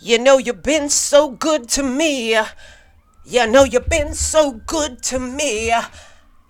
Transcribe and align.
You 0.00 0.18
know 0.18 0.38
you've 0.38 0.62
been 0.62 0.88
so 0.88 1.30
good 1.30 1.68
to 1.70 1.82
me. 1.82 2.38
You 3.24 3.46
know 3.48 3.64
you've 3.64 3.88
been 3.88 4.14
so 4.14 4.52
good 4.52 5.02
to 5.04 5.18
me. 5.18 5.74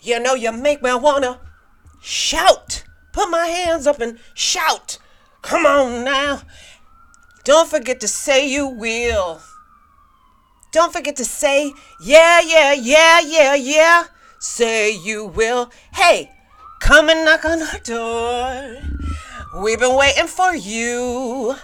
You 0.03 0.21
know 0.21 0.35
you 0.35 0.53
make 0.53 0.83
me 0.83 0.95
wanna 0.95 1.41
shout. 2.01 2.85
Put 3.13 3.31
my 3.31 3.47
hands 3.47 3.87
up 3.87 4.01
and 4.01 4.19
shout. 4.35 4.99
Come 5.41 5.65
on 5.65 6.05
now. 6.05 6.43
Don't 7.45 7.71
forget 7.71 8.01
to 8.01 8.09
say 8.09 8.47
you 8.47 8.67
will. 8.67 9.41
Don't 10.71 10.93
forget 10.93 11.17
to 11.17 11.25
say, 11.25 11.73
yeah, 12.03 12.41
yeah, 12.41 12.75
yeah, 12.75 13.21
yeah, 13.21 13.55
yeah. 13.55 14.05
Say 14.39 14.95
you 14.95 15.25
will. 15.25 15.71
Hey, 15.95 16.31
come 16.81 17.09
and 17.09 17.25
knock 17.25 17.47
on 17.47 17.63
our 17.63 17.79
door. 17.79 18.77
We've 19.63 19.81
been 19.81 19.97
waiting 19.97 20.27
for 20.27 20.55
you. 20.55 21.57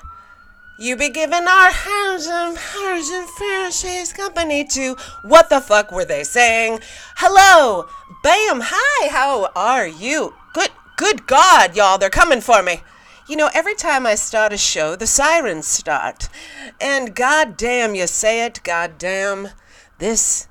You 0.76 0.96
be 0.96 1.08
giving 1.08 1.46
our 1.46 1.70
hands 1.70 2.26
and 2.26 2.58
hers 2.58 3.08
and 3.08 3.28
Pharisees 3.28 4.12
company 4.12 4.64
to 4.64 4.96
what 5.22 5.48
the 5.48 5.60
fuck 5.60 5.92
were 5.92 6.04
they 6.04 6.24
saying? 6.24 6.80
Hello, 7.18 7.86
bam, 8.24 8.60
hi, 8.64 9.08
how 9.08 9.52
are 9.54 9.86
you? 9.86 10.34
Good, 10.52 10.70
good 10.96 11.28
God, 11.28 11.76
y'all, 11.76 11.96
they're 11.96 12.10
coming 12.10 12.40
for 12.40 12.60
me. 12.60 12.82
You 13.28 13.36
know, 13.36 13.50
every 13.54 13.76
time 13.76 14.04
I 14.04 14.16
start 14.16 14.52
a 14.52 14.58
show, 14.58 14.96
the 14.96 15.06
sirens 15.06 15.68
start. 15.68 16.28
And 16.80 17.14
goddamn, 17.14 17.94
you 17.94 18.08
say 18.08 18.44
it, 18.44 18.60
goddamn, 18.64 19.50
this 20.00 20.48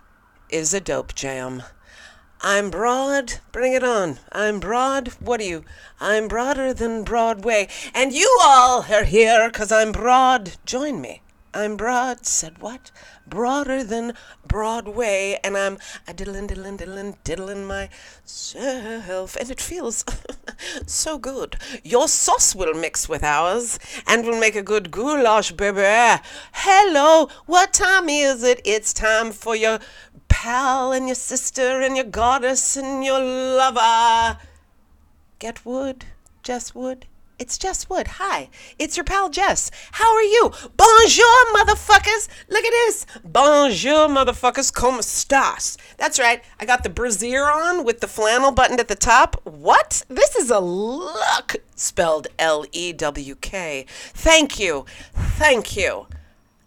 is 0.49 0.73
a 0.73 0.79
dope 0.79 1.13
jam. 1.15 1.63
I'm 2.45 2.70
broad, 2.70 3.35
bring 3.53 3.71
it 3.71 3.85
on. 3.85 4.20
I'm 4.33 4.59
broad, 4.59 5.07
what 5.21 5.39
are 5.39 5.45
you? 5.45 5.63
I'm 6.01 6.27
broader 6.27 6.73
than 6.73 7.05
Broadway. 7.05 7.70
And 7.95 8.11
you 8.11 8.38
all 8.43 8.85
are 8.91 9.05
here 9.05 9.49
'cause 9.49 9.71
I'm 9.71 9.93
broad. 9.93 10.57
Join 10.65 10.99
me. 10.99 11.21
I'm 11.55 11.77
broad, 11.77 12.25
said 12.25 12.57
what? 12.59 12.89
Broader 13.27 13.84
than 13.84 14.13
Broadway, 14.45 15.40
and 15.43 15.55
I'm 15.55 15.77
a 16.07 16.13
diddlin' 16.13 16.48
diddlin' 16.48 16.77
diddlin' 16.77 17.15
diddlin' 17.23 17.65
myself, 17.68 19.35
and 19.35 19.51
it 19.51 19.62
feels 19.62 20.04
so 20.87 21.20
good. 21.20 21.57
Your 21.84 22.07
sauce 22.07 22.55
will 22.55 22.74
mix 22.74 23.07
with 23.07 23.24
ours, 23.24 23.77
and 24.07 24.26
we'll 24.26 24.40
make 24.40 24.55
a 24.55 24.63
good 24.63 24.90
goulash, 24.90 25.51
baby. 25.51 26.21
Hello, 26.54 27.29
what 27.46 27.71
time 27.71 28.09
is 28.09 28.41
it? 28.41 28.59
It's 28.65 28.91
time 28.91 29.31
for 29.31 29.55
your 29.55 29.79
pal 30.29 30.91
and 30.91 31.07
your 31.07 31.15
sister 31.15 31.81
and 31.81 31.96
your 31.96 32.05
goddess 32.05 32.76
and 32.76 33.04
your 33.04 33.20
lover. 33.21 34.40
Get 35.37 35.63
wood, 35.65 36.05
Jess 36.41 36.74
Wood. 36.74 37.05
It's 37.39 37.57
Jess 37.57 37.89
Wood. 37.89 38.07
Hi, 38.20 38.49
it's 38.77 38.95
your 38.95 39.03
pal 39.03 39.29
Jess. 39.29 39.71
How 39.93 40.13
are 40.13 40.21
you? 40.21 40.51
Bonjour, 40.77 41.53
motherfuckers. 41.55 42.29
Look 42.48 42.63
at 42.63 42.71
this. 42.71 43.05
Bonjour, 43.23 44.07
motherfuckers. 44.07 44.71
Como 44.71 44.99
estas? 44.99 45.77
That's 45.98 46.20
right. 46.20 46.43
I 46.59 46.65
got 46.65 46.84
the 46.84 46.90
brassiere 46.90 47.49
on 47.49 47.84
with 47.84 48.01
the 48.01 48.07
flannel 48.07 48.51
buttoned 48.51 48.79
at 48.79 48.87
the 48.87 48.95
top. 48.95 49.41
What? 49.45 50.03
This 50.09 50.35
is 50.35 50.51
a 50.51 50.59
look. 50.59 51.55
Spelled 51.75 52.27
L 52.37 52.65
E 52.71 52.93
W 52.93 53.35
K. 53.35 53.85
Thank 53.90 54.59
you. 54.59 54.85
Thank 55.13 55.75
you. 55.75 56.07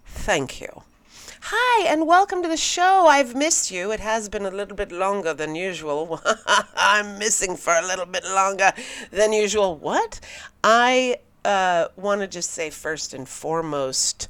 Thank 0.05 0.61
you. 0.61 0.83
Hi, 1.48 1.86
and 1.86 2.08
welcome 2.08 2.42
to 2.42 2.48
the 2.48 2.56
show. 2.56 3.06
I've 3.06 3.36
missed 3.36 3.70
you. 3.70 3.92
It 3.92 4.00
has 4.00 4.28
been 4.28 4.44
a 4.47 4.50
little 4.50 4.75
bit 4.75 4.91
longer 4.91 5.33
than 5.33 5.55
usual. 5.55 6.20
I'm 6.77 7.20
missing 7.20 7.56
for 7.56 7.72
a 7.72 7.86
little 7.86 8.05
bit 8.05 8.25
longer 8.25 8.72
than 9.12 9.33
usual. 9.33 9.77
What? 9.77 10.19
I 10.64 11.19
uh, 11.44 11.86
want 11.94 12.22
to 12.22 12.27
just 12.27 12.50
say, 12.50 12.70
first 12.70 13.14
and 13.14 13.28
foremost, 13.28 14.27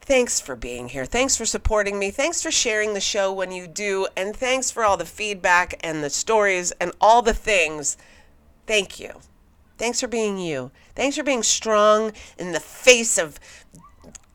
thanks 0.00 0.40
for 0.40 0.56
being 0.56 0.88
here. 0.88 1.04
Thanks 1.04 1.36
for 1.36 1.44
supporting 1.44 1.98
me. 1.98 2.10
Thanks 2.10 2.40
for 2.40 2.50
sharing 2.50 2.94
the 2.94 3.00
show 3.02 3.30
when 3.30 3.52
you 3.52 3.66
do. 3.66 4.08
And 4.16 4.34
thanks 4.34 4.70
for 4.70 4.82
all 4.82 4.96
the 4.96 5.04
feedback 5.04 5.78
and 5.84 6.02
the 6.02 6.08
stories 6.08 6.72
and 6.80 6.90
all 7.02 7.20
the 7.20 7.34
things. 7.34 7.98
Thank 8.66 8.98
you. 8.98 9.20
Thanks 9.76 10.00
for 10.00 10.08
being 10.08 10.38
you. 10.38 10.70
Thanks 10.94 11.18
for 11.18 11.22
being 11.22 11.42
strong 11.42 12.12
in 12.38 12.52
the 12.52 12.60
face 12.60 13.18
of 13.18 13.38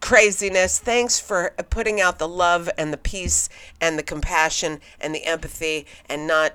craziness. 0.10 0.80
Thanks 0.80 1.20
for 1.20 1.54
putting 1.70 2.02
out 2.02 2.18
the 2.18 2.28
love 2.28 2.68
and 2.80 2.92
the 2.92 2.98
peace 2.98 3.48
and 3.80 3.96
the 3.96 4.02
compassion 4.02 4.82
and 5.00 5.14
the 5.14 5.24
empathy 5.24 5.86
and 6.10 6.26
not 6.26 6.54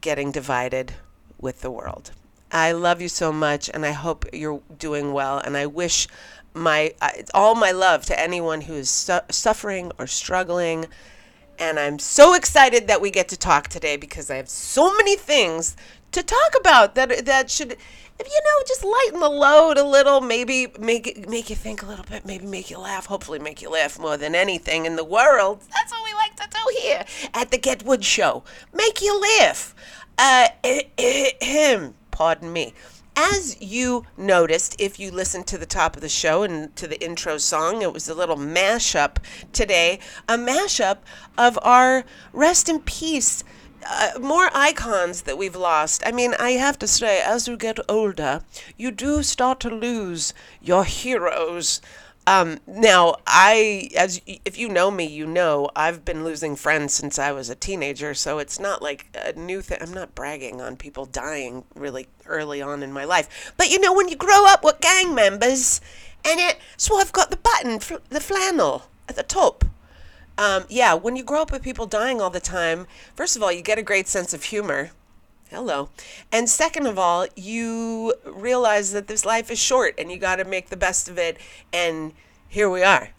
getting 0.00 0.30
divided 0.30 0.92
with 1.40 1.60
the 1.60 1.72
world. 1.72 2.12
I 2.52 2.70
love 2.70 3.02
you 3.02 3.08
so 3.08 3.32
much 3.32 3.68
and 3.68 3.84
I 3.84 3.90
hope 3.90 4.26
you're 4.32 4.62
doing 4.78 5.12
well 5.12 5.38
and 5.38 5.56
I 5.56 5.66
wish 5.66 6.06
my 6.54 6.94
uh, 7.02 7.10
all 7.34 7.56
my 7.56 7.72
love 7.72 8.06
to 8.06 8.20
anyone 8.20 8.60
who 8.60 8.74
is 8.74 8.88
su- 8.88 9.26
suffering 9.28 9.90
or 9.98 10.06
struggling 10.06 10.86
and 11.58 11.80
I'm 11.80 11.98
so 11.98 12.34
excited 12.34 12.86
that 12.86 13.00
we 13.00 13.10
get 13.10 13.26
to 13.30 13.36
talk 13.36 13.66
today 13.66 13.96
because 13.96 14.30
I 14.30 14.36
have 14.36 14.48
so 14.48 14.96
many 14.96 15.16
things 15.16 15.76
to 16.12 16.22
talk 16.22 16.54
about 16.58 16.94
that 16.94 17.24
that 17.26 17.50
should 17.50 17.76
you 18.18 18.40
know 18.44 18.64
just 18.66 18.84
lighten 18.84 19.20
the 19.20 19.28
load 19.28 19.78
a 19.78 19.84
little 19.84 20.20
maybe 20.20 20.66
make 20.78 21.06
it 21.06 21.28
make 21.28 21.50
you 21.50 21.56
think 21.56 21.82
a 21.82 21.86
little 21.86 22.04
bit 22.04 22.26
maybe 22.26 22.46
make 22.46 22.70
you 22.70 22.78
laugh 22.78 23.06
hopefully 23.06 23.38
make 23.38 23.62
you 23.62 23.70
laugh 23.70 23.98
more 23.98 24.16
than 24.16 24.34
anything 24.34 24.86
in 24.86 24.96
the 24.96 25.04
world. 25.04 25.60
That's 25.72 25.92
what 25.92 26.04
we 26.04 26.12
like 26.14 26.36
to 26.36 26.48
do 26.50 26.80
here 26.80 27.04
at 27.34 27.50
the 27.50 27.58
get 27.58 27.84
wood 27.84 28.04
show. 28.04 28.42
Make 28.72 29.00
you 29.02 29.20
laugh. 29.38 29.74
Uh 30.16 30.48
him 30.98 31.94
pardon 32.10 32.52
me. 32.52 32.74
As 33.20 33.60
you 33.60 34.06
noticed, 34.16 34.76
if 34.80 35.00
you 35.00 35.10
listened 35.10 35.48
to 35.48 35.58
the 35.58 35.66
top 35.66 35.96
of 35.96 36.02
the 36.02 36.08
show 36.08 36.44
and 36.44 36.74
to 36.76 36.86
the 36.86 37.02
intro 37.04 37.36
song, 37.38 37.82
it 37.82 37.92
was 37.92 38.08
a 38.08 38.14
little 38.14 38.36
mashup 38.36 39.16
today, 39.52 39.98
a 40.28 40.36
mashup 40.36 40.98
of 41.36 41.58
our 41.62 42.04
rest 42.32 42.68
in 42.68 42.78
peace 42.78 43.42
uh, 43.86 44.18
more 44.20 44.50
icons 44.54 45.22
that 45.22 45.38
we've 45.38 45.56
lost. 45.56 46.02
I 46.04 46.12
mean, 46.12 46.34
I 46.38 46.52
have 46.52 46.78
to 46.80 46.86
say, 46.86 47.20
as 47.20 47.48
you 47.48 47.56
get 47.56 47.78
older, 47.88 48.42
you 48.76 48.90
do 48.90 49.22
start 49.22 49.60
to 49.60 49.70
lose 49.70 50.34
your 50.60 50.84
heroes. 50.84 51.80
Um, 52.26 52.58
now, 52.66 53.16
I, 53.26 53.88
as 53.96 54.20
if 54.26 54.58
you 54.58 54.68
know 54.68 54.90
me, 54.90 55.04
you 55.04 55.26
know 55.26 55.70
I've 55.74 56.04
been 56.04 56.24
losing 56.24 56.56
friends 56.56 56.92
since 56.92 57.18
I 57.18 57.32
was 57.32 57.48
a 57.48 57.54
teenager, 57.54 58.12
so 58.12 58.38
it's 58.38 58.60
not 58.60 58.82
like 58.82 59.06
a 59.14 59.32
new 59.32 59.62
thing. 59.62 59.78
I'm 59.80 59.94
not 59.94 60.14
bragging 60.14 60.60
on 60.60 60.76
people 60.76 61.06
dying 61.06 61.64
really 61.74 62.06
early 62.26 62.60
on 62.60 62.82
in 62.82 62.92
my 62.92 63.04
life, 63.04 63.54
but 63.56 63.70
you 63.70 63.80
know 63.80 63.94
when 63.94 64.08
you 64.08 64.16
grow 64.16 64.44
up 64.46 64.62
with 64.62 64.80
gang 64.80 65.14
members, 65.14 65.80
and 66.24 66.38
it. 66.38 66.58
So 66.76 66.96
I've 66.98 67.12
got 67.12 67.30
the 67.30 67.38
button, 67.38 67.78
the 68.10 68.20
flannel 68.20 68.90
at 69.08 69.16
the 69.16 69.22
top. 69.22 69.64
Um, 70.38 70.64
yeah, 70.68 70.94
when 70.94 71.16
you 71.16 71.24
grow 71.24 71.42
up 71.42 71.50
with 71.50 71.62
people 71.62 71.86
dying 71.86 72.20
all 72.20 72.30
the 72.30 72.40
time, 72.40 72.86
first 73.16 73.36
of 73.36 73.42
all, 73.42 73.50
you 73.50 73.60
get 73.60 73.76
a 73.76 73.82
great 73.82 74.06
sense 74.06 74.32
of 74.32 74.44
humor. 74.44 74.92
Hello. 75.50 75.88
And 76.30 76.48
second 76.48 76.86
of 76.86 76.98
all, 76.98 77.26
you 77.34 78.14
realize 78.24 78.92
that 78.92 79.08
this 79.08 79.24
life 79.24 79.50
is 79.50 79.58
short 79.58 79.94
and 79.98 80.12
you 80.12 80.18
got 80.18 80.36
to 80.36 80.44
make 80.44 80.68
the 80.68 80.76
best 80.76 81.08
of 81.08 81.18
it. 81.18 81.38
And 81.72 82.12
here 82.48 82.70
we 82.70 82.82
are. 82.84 83.10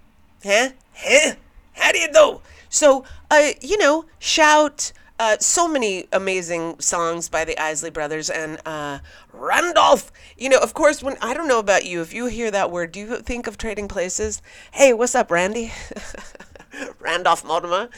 Huh? 0.44 0.70
Huh? 0.96 1.34
How 1.74 1.92
do 1.92 2.00
you 2.00 2.12
do? 2.12 2.42
So, 2.70 3.04
uh, 3.30 3.50
you 3.62 3.78
know, 3.78 4.06
shout. 4.20 4.94
Uh, 5.22 5.38
so 5.38 5.68
many 5.68 6.08
amazing 6.14 6.80
songs 6.80 7.28
by 7.28 7.44
the 7.44 7.58
Isley 7.62 7.90
Brothers 7.90 8.30
and 8.30 8.58
uh, 8.66 9.00
Randolph. 9.34 10.14
You 10.38 10.48
know, 10.48 10.60
of 10.60 10.74
course, 10.74 11.04
when 11.04 11.18
I 11.22 11.34
don't 11.34 11.50
know 11.50 11.60
about 11.60 11.84
you, 11.84 12.00
if 12.02 12.14
you 12.14 12.28
hear 12.28 12.50
that 12.52 12.72
word, 12.72 12.94
do 12.94 13.02
you 13.02 13.18
think 13.18 13.46
of 13.46 13.58
trading 13.58 13.90
places? 13.90 14.42
Hey, 14.72 14.94
what's 14.94 15.16
up, 15.16 15.30
Randy? 15.30 15.74
Randolph 17.00 17.46
Mortimer. 17.46 17.90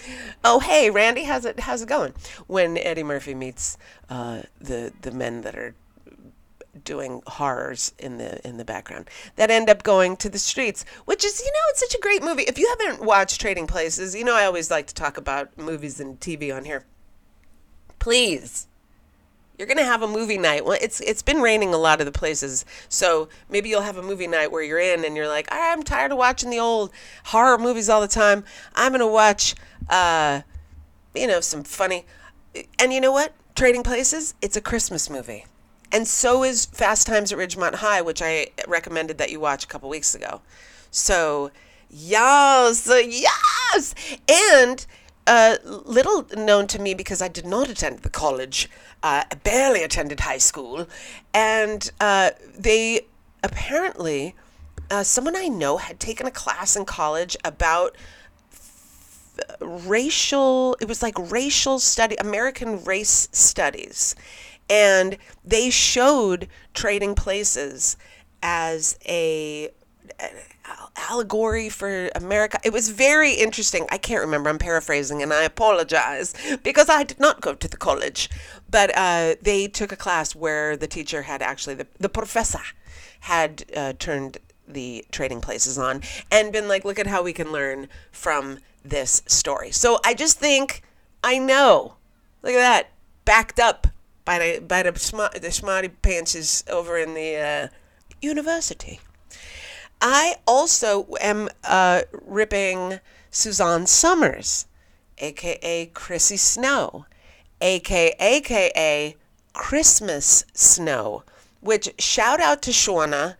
Oh, 0.43 0.59
hey, 0.59 0.89
Randy, 0.89 1.23
how's 1.23 1.45
it 1.45 1.61
how's 1.61 1.81
it 1.81 1.89
going? 1.89 2.13
When 2.47 2.77
Eddie 2.77 3.03
Murphy 3.03 3.35
meets 3.35 3.77
uh, 4.09 4.43
the 4.59 4.93
the 5.01 5.11
men 5.11 5.41
that 5.41 5.55
are 5.55 5.75
doing 6.83 7.21
horrors 7.27 7.93
in 7.99 8.17
the 8.17 8.45
in 8.47 8.57
the 8.57 8.63
background 8.63 9.09
that 9.35 9.51
end 9.51 9.69
up 9.69 9.83
going 9.83 10.15
to 10.17 10.29
the 10.29 10.39
streets, 10.39 10.85
which 11.05 11.25
is 11.25 11.39
you 11.39 11.51
know 11.51 11.59
it's 11.69 11.79
such 11.79 11.95
a 11.95 11.99
great 11.99 12.23
movie. 12.23 12.43
If 12.43 12.57
you 12.57 12.73
haven't 12.79 13.05
watched 13.05 13.41
Trading 13.41 13.67
Places, 13.67 14.15
you 14.15 14.23
know 14.23 14.35
I 14.35 14.45
always 14.45 14.71
like 14.71 14.87
to 14.87 14.93
talk 14.93 15.17
about 15.17 15.57
movies 15.57 15.99
and 15.99 16.19
TV 16.19 16.55
on 16.55 16.65
here. 16.65 16.85
Please 17.99 18.67
you're 19.61 19.67
gonna 19.67 19.83
have 19.83 20.01
a 20.01 20.07
movie 20.07 20.39
night. 20.39 20.65
Well, 20.65 20.79
it's 20.81 21.01
it's 21.01 21.21
been 21.21 21.39
raining 21.39 21.71
a 21.71 21.77
lot 21.77 21.99
of 21.99 22.07
the 22.07 22.11
places, 22.11 22.65
so 22.89 23.29
maybe 23.47 23.69
you'll 23.69 23.83
have 23.83 23.95
a 23.95 24.01
movie 24.01 24.25
night 24.25 24.51
where 24.51 24.63
you're 24.63 24.79
in 24.79 25.05
and 25.05 25.15
you're 25.15 25.27
like, 25.27 25.47
I'm 25.51 25.83
tired 25.83 26.11
of 26.11 26.17
watching 26.17 26.49
the 26.49 26.57
old 26.57 26.89
horror 27.25 27.59
movies 27.59 27.87
all 27.87 28.01
the 28.01 28.07
time. 28.07 28.43
I'm 28.73 28.91
gonna 28.91 29.07
watch, 29.07 29.53
uh, 29.87 30.41
you 31.13 31.27
know, 31.27 31.41
some 31.41 31.63
funny. 31.63 32.07
And 32.79 32.91
you 32.91 32.99
know 32.99 33.11
what? 33.11 33.33
Trading 33.53 33.83
Places. 33.83 34.33
It's 34.41 34.57
a 34.57 34.61
Christmas 34.61 35.11
movie, 35.11 35.45
and 35.91 36.07
so 36.07 36.43
is 36.43 36.65
Fast 36.65 37.05
Times 37.05 37.31
at 37.31 37.37
Ridgemont 37.37 37.75
High, 37.75 38.01
which 38.01 38.23
I 38.23 38.47
recommended 38.67 39.19
that 39.19 39.29
you 39.29 39.39
watch 39.39 39.63
a 39.63 39.67
couple 39.67 39.89
weeks 39.89 40.15
ago. 40.15 40.41
So, 40.89 41.51
yes, 41.87 42.89
yes, 42.91 43.93
and 44.27 44.87
uh, 45.27 45.57
little 45.63 46.25
known 46.35 46.67
to 46.67 46.79
me 46.79 46.93
because 46.93 47.21
I 47.21 47.27
did 47.27 47.45
not 47.45 47.69
attend 47.69 47.99
the 47.99 48.09
college, 48.09 48.69
uh, 49.03 49.23
barely 49.43 49.83
attended 49.83 50.19
high 50.19 50.37
school, 50.37 50.87
and 51.33 51.91
uh, 51.99 52.31
they 52.57 53.01
apparently 53.43 54.35
uh, 54.89 55.03
someone 55.03 55.35
I 55.35 55.47
know 55.47 55.77
had 55.77 55.99
taken 55.99 56.27
a 56.27 56.31
class 56.31 56.75
in 56.75 56.85
college 56.85 57.35
about 57.43 57.95
racial 59.59 60.77
it 60.81 60.87
was 60.87 61.01
like 61.01 61.15
racial 61.31 61.79
study 61.79 62.15
american 62.17 62.83
race 62.83 63.27
studies 63.31 64.13
and 64.69 65.17
they 65.43 65.69
showed 65.69 66.47
trading 66.73 67.15
places 67.15 67.97
as 68.43 68.99
a 69.07 69.71
allegory 70.95 71.69
for 71.69 72.09
America. 72.15 72.59
It 72.63 72.73
was 72.73 72.89
very 72.89 73.33
interesting. 73.33 73.85
I 73.89 73.97
can't 73.97 74.21
remember. 74.21 74.49
I'm 74.49 74.57
paraphrasing, 74.57 75.21
and 75.21 75.33
I 75.33 75.43
apologize 75.43 76.33
because 76.63 76.89
I 76.89 77.03
did 77.03 77.19
not 77.19 77.41
go 77.41 77.53
to 77.53 77.67
the 77.67 77.77
college. 77.77 78.29
But 78.71 78.97
uh, 78.97 79.35
they 79.41 79.67
took 79.67 79.91
a 79.91 79.97
class 79.97 80.33
where 80.33 80.77
the 80.77 80.87
teacher 80.87 81.23
had 81.23 81.41
actually 81.41 81.75
the 81.75 81.87
the 81.99 82.09
professor 82.09 82.61
had 83.21 83.65
uh, 83.75 83.93
turned 83.99 84.37
the 84.67 85.05
trading 85.11 85.41
places 85.41 85.77
on 85.77 86.01
and 86.31 86.51
been 86.51 86.67
like, 86.67 86.85
look 86.85 86.97
at 86.97 87.07
how 87.07 87.21
we 87.21 87.33
can 87.33 87.51
learn 87.51 87.89
from 88.11 88.59
this 88.83 89.21
story. 89.27 89.71
So 89.71 89.99
I 90.05 90.13
just 90.13 90.39
think 90.39 90.81
I 91.23 91.37
know. 91.37 91.95
Look 92.41 92.53
at 92.53 92.59
that, 92.59 92.89
backed 93.25 93.59
up 93.59 93.87
by 94.25 94.39
the 94.39 94.61
by 94.61 94.83
the 94.83 94.97
smart 94.97 95.41
the 95.41 95.51
smarty 95.51 95.89
pantses 95.89 96.67
over 96.69 96.97
in 96.97 97.13
the 97.13 97.35
uh, 97.37 97.67
university. 98.21 98.99
I 100.01 100.35
also 100.47 101.07
am 101.21 101.49
uh, 101.63 102.01
ripping 102.25 102.99
Suzanne 103.29 103.85
Somers, 103.85 104.65
aka 105.19 105.85
Chrissy 105.87 106.37
Snow, 106.37 107.05
aka 107.61 108.13
aka 108.19 109.15
Christmas 109.53 110.45
Snow. 110.53 111.23
Which 111.59 111.93
shout 111.99 112.41
out 112.41 112.61
to 112.63 112.71
Shauna, 112.71 113.35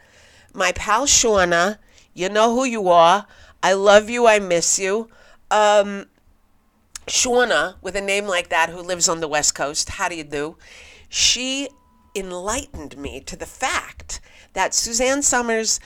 my 0.54 0.72
pal 0.72 1.06
Shauna. 1.06 1.78
You 2.14 2.30
know 2.30 2.54
who 2.54 2.66
you 2.66 2.90
are. 2.90 3.26
I 3.64 3.74
love 3.74 4.10
you. 4.10 4.28
I 4.28 4.40
miss 4.40 4.78
you. 4.78 5.10
Um, 5.50 6.08
Shauna, 7.08 7.76
with 7.82 7.96
a 7.96 8.02
name 8.02 8.26
like 8.26 8.50
that, 8.50 8.70
who 8.70 8.82
lives 8.82 9.10
on 9.10 9.22
the 9.22 9.28
West 9.28 9.56
Coast, 9.56 9.90
how 9.90 10.08
do 10.08 10.16
you 10.16 10.24
do? 10.24 10.58
She 11.10 11.70
enlightened 12.16 12.98
me 12.98 13.20
to 13.22 13.36
the 13.36 13.46
fact 13.46 14.22
that 14.54 14.74
Suzanne 14.74 15.22
Somers' 15.22 15.80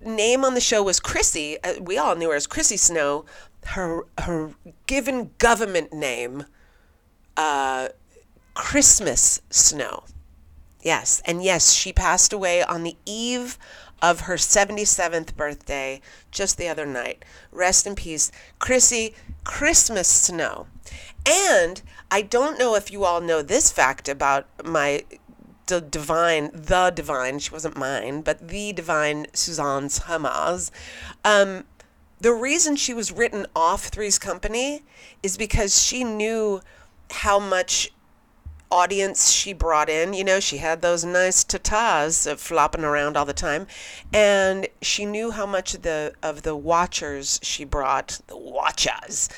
name 0.00 0.44
on 0.44 0.54
the 0.54 0.60
show 0.60 0.82
was 0.82 1.00
Chrissy. 1.00 1.62
Uh, 1.62 1.74
we 1.80 1.98
all 1.98 2.16
knew 2.16 2.30
her 2.30 2.36
as 2.36 2.46
Chrissy 2.46 2.76
Snow. 2.76 3.24
Her 3.64 4.02
her 4.18 4.52
given 4.86 5.32
government 5.38 5.92
name, 5.92 6.44
uh, 7.36 7.65
Christmas 8.66 9.40
Snow. 9.48 10.02
Yes, 10.82 11.22
and 11.24 11.40
yes, 11.40 11.72
she 11.72 11.92
passed 11.92 12.32
away 12.32 12.64
on 12.64 12.82
the 12.82 12.96
eve 13.06 13.58
of 14.02 14.22
her 14.22 14.34
77th 14.34 15.36
birthday 15.36 16.00
just 16.32 16.58
the 16.58 16.66
other 16.66 16.84
night. 16.84 17.24
Rest 17.52 17.86
in 17.86 17.94
peace, 17.94 18.32
Chrissy 18.58 19.14
Christmas 19.44 20.08
Snow. 20.08 20.66
And 21.24 21.80
I 22.10 22.22
don't 22.22 22.58
know 22.58 22.74
if 22.74 22.90
you 22.90 23.04
all 23.04 23.20
know 23.20 23.40
this 23.40 23.70
fact 23.70 24.08
about 24.08 24.48
my 24.66 25.04
the 25.68 25.80
divine, 25.80 26.50
the 26.52 26.90
divine, 26.90 27.38
she 27.38 27.52
wasn't 27.52 27.76
mine, 27.76 28.22
but 28.22 28.48
the 28.48 28.72
divine 28.72 29.28
Suzanne 29.32 29.90
Somers. 29.90 30.72
Um, 31.24 31.66
the 32.20 32.32
reason 32.32 32.74
she 32.74 32.92
was 32.92 33.12
written 33.12 33.46
off 33.54 33.84
Three's 33.84 34.18
Company 34.18 34.82
is 35.22 35.36
because 35.36 35.80
she 35.80 36.02
knew 36.02 36.62
how 37.10 37.38
much 37.38 37.92
audience 38.70 39.30
she 39.30 39.52
brought 39.52 39.88
in. 39.88 40.12
You 40.12 40.24
know, 40.24 40.40
she 40.40 40.58
had 40.58 40.82
those 40.82 41.04
nice 41.04 41.44
tatas 41.44 42.36
flopping 42.38 42.84
around 42.84 43.16
all 43.16 43.24
the 43.24 43.32
time, 43.32 43.66
and 44.12 44.68
she 44.82 45.04
knew 45.04 45.30
how 45.30 45.46
much 45.46 45.74
of 45.74 45.82
the 45.82 46.12
of 46.22 46.42
the 46.42 46.56
watchers 46.56 47.40
she 47.42 47.64
brought, 47.64 48.20
the 48.26 48.36
watchers, 48.36 49.28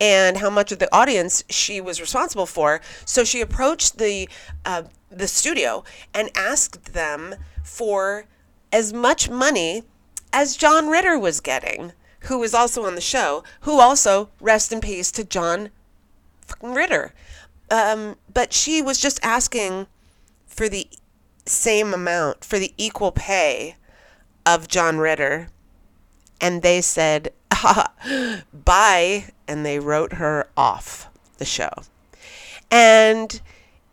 and 0.00 0.38
how 0.38 0.50
much 0.50 0.72
of 0.72 0.78
the 0.78 0.94
audience 0.94 1.44
she 1.48 1.80
was 1.80 2.00
responsible 2.00 2.46
for. 2.46 2.80
So 3.04 3.24
she 3.24 3.40
approached 3.40 3.98
the 3.98 4.28
uh, 4.64 4.84
the 5.10 5.28
studio 5.28 5.84
and 6.14 6.30
asked 6.34 6.92
them 6.92 7.36
for 7.62 8.26
as 8.72 8.92
much 8.92 9.30
money 9.30 9.82
as 10.32 10.56
John 10.56 10.88
Ritter 10.88 11.18
was 11.18 11.40
getting, 11.40 11.92
who 12.20 12.38
was 12.38 12.54
also 12.54 12.84
on 12.84 12.94
the 12.94 13.00
show, 13.00 13.42
who 13.60 13.80
also 13.80 14.30
rest 14.40 14.72
in 14.72 14.80
peace 14.80 15.10
to 15.12 15.24
John 15.24 15.70
Ritter. 16.62 17.12
Um, 17.70 18.16
but 18.32 18.52
she 18.52 18.80
was 18.82 18.98
just 18.98 19.20
asking 19.22 19.86
for 20.46 20.68
the 20.68 20.88
same 21.46 21.92
amount, 21.94 22.44
for 22.44 22.58
the 22.58 22.72
equal 22.76 23.12
pay 23.12 23.76
of 24.46 24.68
John 24.68 24.98
Ritter. 24.98 25.48
And 26.40 26.62
they 26.62 26.80
said, 26.80 27.32
bye. 28.52 29.24
And 29.46 29.64
they 29.64 29.78
wrote 29.78 30.14
her 30.14 30.48
off 30.56 31.08
the 31.38 31.44
show. 31.44 31.70
And 32.70 33.40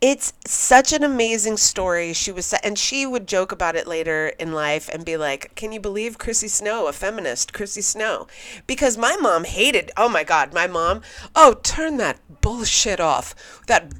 it's 0.06 0.32
such 0.46 0.92
an 0.92 1.02
amazing 1.02 1.56
story. 1.56 2.12
She 2.12 2.30
was, 2.30 2.52
and 2.52 2.78
she 2.78 3.04
would 3.06 3.26
joke 3.26 3.50
about 3.50 3.74
it 3.74 3.88
later 3.88 4.28
in 4.38 4.52
life 4.52 4.88
and 4.92 5.04
be 5.04 5.16
like, 5.16 5.52
"Can 5.56 5.72
you 5.72 5.80
believe 5.80 6.16
Chrissy 6.16 6.46
Snow, 6.46 6.86
a 6.86 6.92
feminist, 6.92 7.52
Chrissy 7.52 7.82
Snow?" 7.82 8.28
Because 8.68 8.96
my 8.96 9.16
mom 9.16 9.42
hated. 9.42 9.90
Oh 9.96 10.08
my 10.08 10.22
God, 10.22 10.54
my 10.54 10.68
mom. 10.68 11.02
Oh, 11.34 11.54
turn 11.54 11.96
that 11.96 12.20
bullshit 12.40 13.00
off. 13.00 13.34
That 13.66 13.94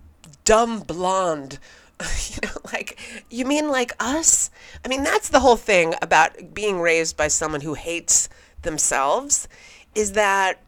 dumb 0.44 0.79
blonde. 0.79 1.58
you 2.29 2.37
know, 2.44 2.61
like 2.73 2.97
you 3.29 3.44
mean 3.44 3.69
like 3.69 3.93
us? 3.99 4.49
I 4.85 4.88
mean, 4.88 5.03
that's 5.03 5.29
the 5.29 5.41
whole 5.41 5.56
thing 5.56 5.94
about 6.00 6.55
being 6.55 6.81
raised 6.81 7.17
by 7.17 7.26
someone 7.26 7.62
who 7.62 7.75
hates 7.75 8.29
themselves, 8.62 9.49
is 9.97 10.12
that, 10.12 10.62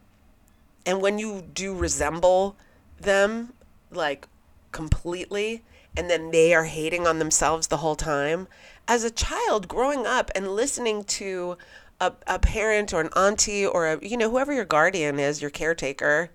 and 0.85 1.01
when 1.01 1.17
you 1.17 1.43
do 1.53 1.73
resemble 1.73 2.57
them, 2.99 3.53
like 3.89 4.27
completely 4.71 5.63
and 5.97 6.09
then 6.09 6.31
they 6.31 6.53
are 6.53 6.65
hating 6.65 7.07
on 7.07 7.19
themselves 7.19 7.67
the 7.67 7.77
whole 7.77 7.95
time. 7.95 8.47
As 8.87 9.03
a 9.03 9.11
child 9.11 9.67
growing 9.67 10.05
up 10.05 10.31
and 10.35 10.55
listening 10.55 11.03
to 11.05 11.57
a, 11.99 12.13
a 12.27 12.39
parent 12.39 12.93
or 12.93 13.01
an 13.01 13.09
auntie 13.15 13.65
or 13.65 13.87
a, 13.87 14.05
you 14.05 14.17
know, 14.17 14.29
whoever 14.29 14.53
your 14.53 14.65
guardian 14.65 15.19
is, 15.19 15.41
your 15.41 15.51
caretaker, 15.51 16.29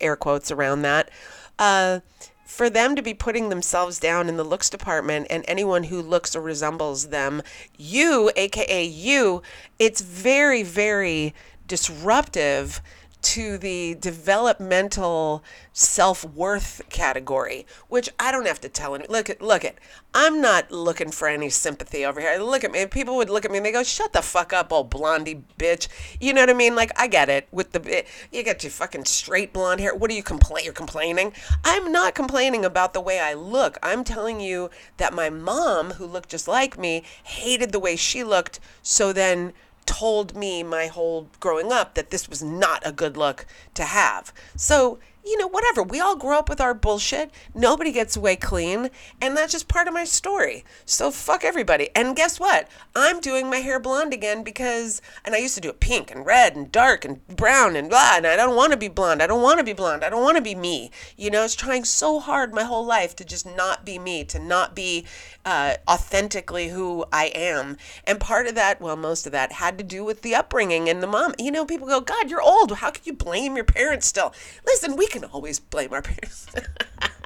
air 0.00 0.16
quotes 0.16 0.50
around 0.50 0.82
that, 0.82 1.10
uh, 1.58 2.00
for 2.44 2.70
them 2.70 2.94
to 2.94 3.02
be 3.02 3.14
putting 3.14 3.48
themselves 3.48 3.98
down 3.98 4.28
in 4.28 4.36
the 4.36 4.44
looks 4.44 4.70
department 4.70 5.26
and 5.30 5.44
anyone 5.48 5.84
who 5.84 6.00
looks 6.00 6.36
or 6.36 6.40
resembles 6.40 7.08
them, 7.08 7.42
you, 7.76 8.30
aka 8.36 8.84
you, 8.84 9.42
it's 9.78 10.00
very, 10.00 10.62
very 10.62 11.34
disruptive 11.66 12.80
to 13.26 13.58
the 13.58 13.96
developmental 13.98 15.42
self-worth 15.72 16.80
category, 16.90 17.66
which 17.88 18.08
I 18.20 18.30
don't 18.30 18.46
have 18.46 18.60
to 18.60 18.68
tell 18.68 18.94
any 18.94 19.04
look 19.08 19.28
at 19.28 19.42
look 19.42 19.64
at 19.64 19.74
I'm 20.14 20.40
not 20.40 20.70
looking 20.70 21.10
for 21.10 21.26
any 21.26 21.50
sympathy 21.50 22.04
over 22.04 22.20
here. 22.20 22.38
Look 22.38 22.62
at 22.62 22.70
me. 22.70 22.86
People 22.86 23.16
would 23.16 23.28
look 23.28 23.44
at 23.44 23.50
me 23.50 23.56
and 23.56 23.66
they 23.66 23.72
go, 23.72 23.82
"Shut 23.82 24.12
the 24.12 24.22
fuck 24.22 24.52
up, 24.52 24.72
old 24.72 24.90
blondie 24.90 25.42
bitch." 25.58 25.88
You 26.20 26.34
know 26.34 26.42
what 26.42 26.50
I 26.50 26.54
mean? 26.54 26.76
Like 26.76 26.92
I 26.96 27.08
get 27.08 27.28
it 27.28 27.48
with 27.50 27.72
the 27.72 27.98
eh, 27.98 28.02
you 28.30 28.44
got 28.44 28.62
your 28.62 28.70
fucking 28.70 29.06
straight 29.06 29.52
blonde 29.52 29.80
hair. 29.80 29.92
What 29.92 30.12
are 30.12 30.14
you 30.14 30.22
complain? 30.22 30.64
You're 30.64 30.72
complaining? 30.72 31.32
I'm 31.64 31.90
not 31.90 32.14
complaining 32.14 32.64
about 32.64 32.94
the 32.94 33.00
way 33.00 33.18
I 33.18 33.34
look. 33.34 33.76
I'm 33.82 34.04
telling 34.04 34.40
you 34.40 34.70
that 34.98 35.12
my 35.12 35.30
mom, 35.30 35.94
who 35.94 36.06
looked 36.06 36.28
just 36.28 36.46
like 36.46 36.78
me, 36.78 37.02
hated 37.24 37.72
the 37.72 37.80
way 37.80 37.96
she 37.96 38.22
looked. 38.22 38.60
So 38.82 39.12
then 39.12 39.52
told 39.86 40.36
me 40.36 40.62
my 40.62 40.86
whole 40.86 41.28
growing 41.40 41.72
up 41.72 41.94
that 41.94 42.10
this 42.10 42.28
was 42.28 42.42
not 42.42 42.82
a 42.84 42.92
good 42.92 43.16
look 43.16 43.46
to 43.74 43.84
have. 43.84 44.32
So 44.56 44.98
you 45.26 45.36
know, 45.38 45.48
whatever. 45.48 45.82
We 45.82 46.00
all 46.00 46.16
grow 46.16 46.38
up 46.38 46.48
with 46.48 46.60
our 46.60 46.72
bullshit. 46.72 47.30
Nobody 47.54 47.90
gets 47.90 48.16
away 48.16 48.36
clean. 48.36 48.90
And 49.20 49.36
that's 49.36 49.52
just 49.52 49.68
part 49.68 49.88
of 49.88 49.94
my 49.94 50.04
story. 50.04 50.64
So 50.84 51.10
fuck 51.10 51.44
everybody. 51.44 51.90
And 51.94 52.14
guess 52.16 52.38
what? 52.38 52.68
I'm 52.94 53.20
doing 53.20 53.50
my 53.50 53.56
hair 53.56 53.80
blonde 53.80 54.12
again 54.12 54.44
because, 54.44 55.02
and 55.24 55.34
I 55.34 55.38
used 55.38 55.56
to 55.56 55.60
do 55.60 55.70
it 55.70 55.80
pink 55.80 56.10
and 56.10 56.24
red 56.24 56.54
and 56.54 56.70
dark 56.70 57.04
and 57.04 57.26
brown 57.26 57.76
and 57.76 57.90
blah. 57.90 58.16
And 58.16 58.26
I 58.26 58.36
don't 58.36 58.56
want 58.56 58.72
to 58.72 58.78
be 58.78 58.88
blonde. 58.88 59.22
I 59.22 59.26
don't 59.26 59.42
want 59.42 59.58
to 59.58 59.64
be 59.64 59.72
blonde. 59.72 60.04
I 60.04 60.10
don't 60.10 60.22
want 60.22 60.36
to 60.36 60.42
be 60.42 60.54
me. 60.54 60.90
You 61.16 61.30
know, 61.30 61.40
I 61.40 61.42
was 61.42 61.56
trying 61.56 61.84
so 61.84 62.20
hard 62.20 62.54
my 62.54 62.64
whole 62.64 62.84
life 62.84 63.16
to 63.16 63.24
just 63.24 63.46
not 63.46 63.84
be 63.84 63.98
me, 63.98 64.24
to 64.24 64.38
not 64.38 64.74
be 64.74 65.04
uh, 65.44 65.76
authentically 65.88 66.68
who 66.68 67.04
I 67.12 67.26
am. 67.26 67.76
And 68.04 68.20
part 68.20 68.46
of 68.46 68.54
that, 68.54 68.80
well, 68.80 68.96
most 68.96 69.26
of 69.26 69.32
that 69.32 69.52
had 69.52 69.78
to 69.78 69.84
do 69.84 70.04
with 70.04 70.22
the 70.22 70.34
upbringing 70.34 70.88
and 70.88 71.02
the 71.02 71.06
mom. 71.06 71.34
You 71.38 71.50
know, 71.50 71.64
people 71.64 71.86
go, 71.86 72.00
God, 72.00 72.30
you're 72.30 72.42
old. 72.42 72.72
How 72.72 72.90
can 72.90 73.02
you 73.04 73.12
blame 73.12 73.56
your 73.56 73.64
parents 73.64 74.06
still? 74.06 74.34
Listen, 74.66 74.96
we 74.96 75.06
can 75.18 75.28
always 75.30 75.58
blame 75.58 75.92
our 75.92 76.02
parents 76.02 76.46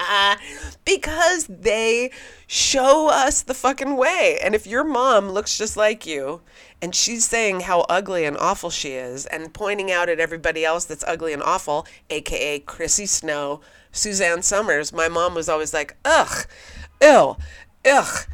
because 0.85 1.47
they 1.49 2.11
show 2.47 3.09
us 3.09 3.43
the 3.43 3.55
fucking 3.55 3.97
way. 3.97 4.39
And 4.43 4.55
if 4.55 4.67
your 4.67 4.85
mom 4.85 5.31
looks 5.31 5.59
just 5.59 5.77
like 5.77 6.07
you 6.07 6.41
and 6.81 6.95
she's 6.95 7.27
saying 7.27 7.61
how 7.61 7.81
ugly 7.89 8.25
and 8.25 8.37
awful 8.37 8.71
she 8.71 8.91
is 8.93 9.27
and 9.27 9.53
pointing 9.53 9.91
out 9.91 10.09
at 10.09 10.21
everybody 10.21 10.65
else 10.65 10.85
that's 10.85 11.05
ugly 11.05 11.33
and 11.33 11.43
awful, 11.43 11.87
aka 12.11 12.61
Chrissy 12.61 13.07
Snow, 13.07 13.61
Suzanne 13.91 14.43
Somers, 14.43 14.93
my 14.93 15.09
mom 15.09 15.35
was 15.35 15.49
always 15.49 15.75
like, 15.75 15.97
ugh, 16.05 16.47
ill, 17.01 17.41
ugh, 17.85 18.27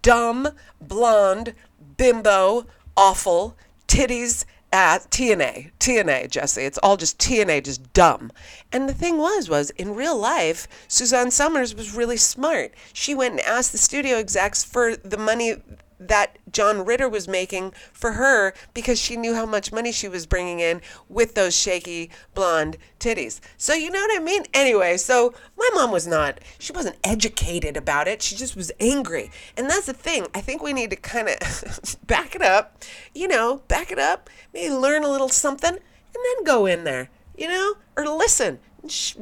dumb, 0.00 0.48
blonde, 0.80 1.54
bimbo, 1.98 2.66
awful, 2.96 3.54
titties 3.86 4.46
Ah, 4.70 4.96
at 4.96 5.10
TNA, 5.10 5.70
TNA, 5.80 6.30
Jesse. 6.30 6.62
It's 6.62 6.78
all 6.82 6.96
just 6.96 7.18
TNA, 7.18 7.64
just 7.64 7.92
dumb. 7.94 8.30
And 8.70 8.88
the 8.88 8.94
thing 8.94 9.16
was, 9.18 9.48
was 9.48 9.70
in 9.70 9.94
real 9.94 10.16
life, 10.16 10.68
Suzanne 10.88 11.30
Somers 11.30 11.74
was 11.74 11.94
really 11.94 12.18
smart. 12.18 12.74
She 12.92 13.14
went 13.14 13.32
and 13.32 13.40
asked 13.40 13.72
the 13.72 13.78
studio 13.78 14.16
execs 14.18 14.64
for 14.64 14.96
the 14.96 15.16
money 15.16 15.56
that 16.00 16.38
John 16.50 16.84
Ritter 16.84 17.08
was 17.08 17.28
making 17.28 17.72
for 17.92 18.12
her 18.12 18.54
because 18.74 18.98
she 18.98 19.16
knew 19.16 19.34
how 19.34 19.46
much 19.46 19.72
money 19.72 19.92
she 19.92 20.08
was 20.08 20.26
bringing 20.26 20.60
in 20.60 20.80
with 21.08 21.34
those 21.34 21.56
shaky 21.56 22.10
blonde 22.34 22.76
titties. 23.00 23.40
So 23.56 23.74
you 23.74 23.90
know 23.90 24.00
what 24.00 24.20
I 24.20 24.22
mean? 24.22 24.44
Anyway, 24.54 24.96
so 24.96 25.34
my 25.56 25.68
mom 25.74 25.90
was 25.90 26.06
not, 26.06 26.40
she 26.58 26.72
wasn't 26.72 26.96
educated 27.02 27.76
about 27.76 28.08
it. 28.08 28.22
She 28.22 28.36
just 28.36 28.56
was 28.56 28.72
angry. 28.80 29.30
And 29.56 29.68
that's 29.68 29.86
the 29.86 29.92
thing. 29.92 30.26
I 30.34 30.40
think 30.40 30.62
we 30.62 30.72
need 30.72 30.90
to 30.90 30.96
kind 30.96 31.28
of 31.28 31.96
back 32.06 32.34
it 32.34 32.42
up, 32.42 32.82
you 33.14 33.28
know, 33.28 33.62
back 33.68 33.90
it 33.90 33.98
up, 33.98 34.30
maybe 34.54 34.72
learn 34.72 35.04
a 35.04 35.10
little 35.10 35.28
something 35.28 35.70
and 35.70 35.80
then 36.14 36.44
go 36.44 36.66
in 36.66 36.84
there, 36.84 37.10
you 37.36 37.48
know, 37.48 37.74
or 37.96 38.06
listen, 38.08 38.58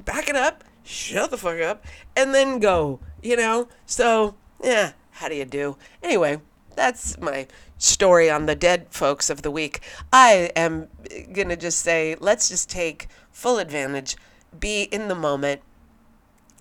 back 0.05 0.29
it 0.29 0.37
up, 0.37 0.65
shut 0.85 1.31
the 1.31 1.37
fuck 1.37 1.61
up, 1.61 1.85
and 2.15 2.35
then 2.35 2.59
go, 2.59 3.01
you 3.23 3.37
know? 3.37 3.69
So, 3.87 4.37
yeah, 4.63 4.93
how 5.13 5.29
do 5.29 5.35
you 5.35 5.45
do? 5.45 5.77
Anyway, 6.03 6.41
that's 6.77 7.19
my 7.19 7.47
story 7.79 8.31
on 8.31 8.47
the 8.47 8.55
dead 8.55 8.87
folks 8.91 9.29
of 9.31 9.43
the 9.43 9.51
week. 9.51 9.81
I 10.13 10.51
am 10.55 10.89
going 11.33 11.49
to 11.49 11.57
just 11.57 11.81
say, 11.81 12.17
let's 12.21 12.49
just 12.49 12.71
take 12.71 13.09
full 13.31 13.59
advantage, 13.59 14.17
be 14.59 14.85
in 14.85 15.09
the 15.09 15.15
moment, 15.15 15.63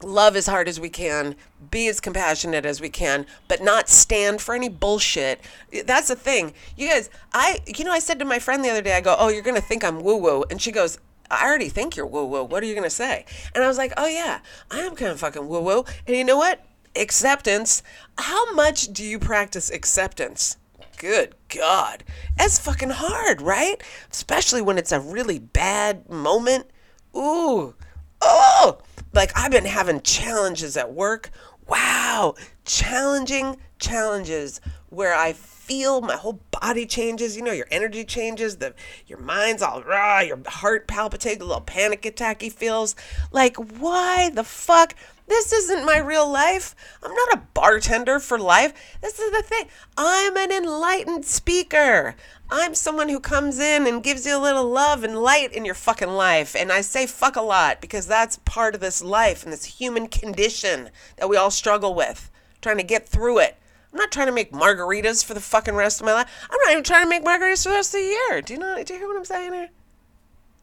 love 0.03 0.35
as 0.35 0.47
hard 0.47 0.67
as 0.67 0.79
we 0.79 0.89
can, 0.89 1.35
be 1.71 1.87
as 1.87 1.99
compassionate 1.99 2.65
as 2.65 2.81
we 2.81 2.89
can, 2.89 3.25
but 3.47 3.61
not 3.61 3.89
stand 3.89 4.41
for 4.41 4.55
any 4.55 4.69
bullshit. 4.69 5.39
That's 5.85 6.07
the 6.07 6.15
thing. 6.15 6.53
You 6.75 6.89
guys, 6.89 7.09
I, 7.33 7.59
you 7.65 7.85
know, 7.85 7.91
I 7.91 7.99
said 7.99 8.19
to 8.19 8.25
my 8.25 8.39
friend 8.39 8.63
the 8.63 8.69
other 8.69 8.81
day, 8.81 8.95
I 8.95 9.01
go, 9.01 9.15
oh, 9.17 9.29
you're 9.29 9.41
going 9.41 9.55
to 9.55 9.61
think 9.61 9.83
I'm 9.83 10.01
woo 10.01 10.17
woo. 10.17 10.43
And 10.49 10.61
she 10.61 10.71
goes, 10.71 10.97
I 11.31 11.45
already 11.45 11.69
think 11.69 11.95
you're 11.95 12.05
woo 12.05 12.25
woo. 12.25 12.43
What 12.43 12.61
are 12.61 12.65
you 12.65 12.73
going 12.73 12.83
to 12.83 12.89
say? 12.89 13.25
And 13.53 13.63
I 13.63 13.67
was 13.67 13.77
like, 13.77 13.93
oh, 13.97 14.07
yeah, 14.07 14.39
I 14.69 14.79
am 14.79 14.95
kind 14.95 15.11
of 15.11 15.19
fucking 15.19 15.47
woo 15.47 15.61
woo. 15.61 15.85
And 16.05 16.15
you 16.15 16.23
know 16.23 16.37
what? 16.37 16.63
Acceptance. 16.97 17.83
How 18.17 18.53
much 18.53 18.93
do 18.93 19.03
you 19.03 19.19
practice 19.19 19.69
acceptance? 19.69 20.57
Good 20.97 21.35
God. 21.49 22.03
That's 22.37 22.59
fucking 22.59 22.91
hard, 22.91 23.41
right? 23.41 23.81
Especially 24.11 24.61
when 24.61 24.77
it's 24.77 24.91
a 24.91 24.99
really 24.99 25.39
bad 25.39 26.09
moment. 26.09 26.67
Ooh. 27.15 27.75
Oh, 28.21 28.79
like 29.13 29.31
I've 29.35 29.51
been 29.51 29.65
having 29.65 30.01
challenges 30.01 30.77
at 30.77 30.93
work. 30.93 31.31
Wow. 31.67 32.35
Challenging 32.63 33.57
challenges 33.79 34.61
where 34.89 35.13
I 35.13 35.33
feel 35.33 36.01
my 36.01 36.15
whole 36.15 36.39
body 36.51 36.85
changes. 36.85 37.35
You 37.35 37.43
know, 37.43 37.51
your 37.51 37.67
energy 37.71 38.05
changes. 38.05 38.57
The 38.57 38.73
your 39.07 39.19
mind's 39.19 39.61
all 39.61 39.83
raw. 39.83 40.19
Your 40.19 40.39
heart 40.47 40.87
palpitates. 40.87 41.41
A 41.41 41.45
little 41.45 41.61
panic 41.61 42.03
attacky 42.03 42.51
feels. 42.51 42.95
Like, 43.31 43.57
why 43.57 44.29
the 44.29 44.43
fuck? 44.43 44.93
This 45.27 45.51
isn't 45.51 45.85
my 45.85 45.97
real 45.97 46.29
life. 46.29 46.75
I'm 47.01 47.13
not 47.13 47.33
a 47.33 47.43
bartender 47.53 48.19
for 48.19 48.37
life. 48.37 48.73
This 49.01 49.19
is 49.19 49.31
the 49.31 49.41
thing. 49.41 49.67
I'm 49.97 50.37
an 50.37 50.51
enlightened 50.51 51.25
speaker. 51.25 52.15
I'm 52.49 52.75
someone 52.75 53.09
who 53.09 53.19
comes 53.19 53.57
in 53.57 53.87
and 53.87 54.03
gives 54.03 54.25
you 54.25 54.37
a 54.37 54.39
little 54.39 54.69
love 54.69 55.03
and 55.03 55.17
light 55.17 55.51
in 55.51 55.65
your 55.65 55.73
fucking 55.73 56.09
life. 56.09 56.55
And 56.55 56.71
I 56.71 56.81
say 56.81 57.07
fuck 57.07 57.35
a 57.35 57.41
lot 57.41 57.81
because 57.81 58.05
that's 58.05 58.37
part 58.45 58.75
of 58.75 58.81
this 58.81 59.03
life 59.03 59.43
and 59.43 59.51
this 59.51 59.65
human 59.65 60.07
condition 60.07 60.91
that 61.17 61.27
we 61.27 61.37
all 61.37 61.51
struggle 61.51 61.95
with, 61.95 62.29
trying 62.61 62.77
to 62.77 62.83
get 62.83 63.09
through 63.09 63.39
it. 63.39 63.57
I'm 63.91 63.97
not 63.97 64.11
trying 64.11 64.27
to 64.27 64.33
make 64.33 64.51
margaritas 64.51 65.25
for 65.25 65.33
the 65.33 65.39
fucking 65.39 65.73
rest 65.73 66.01
of 66.01 66.05
my 66.05 66.13
life. 66.13 66.47
I'm 66.51 66.57
not 66.65 66.71
even 66.71 66.83
trying 66.83 67.05
to 67.05 67.09
make 67.09 67.23
margaritas 67.23 67.63
for 67.63 67.69
the 67.69 67.75
rest 67.75 67.95
of 67.95 68.01
the 68.01 68.05
year. 68.05 68.41
Do 68.41 68.53
you 68.53 68.59
know? 68.59 68.83
Do 68.83 68.93
you 68.93 68.99
hear 68.99 69.07
what 69.07 69.17
I'm 69.17 69.25
saying 69.25 69.53
here? 69.53 69.69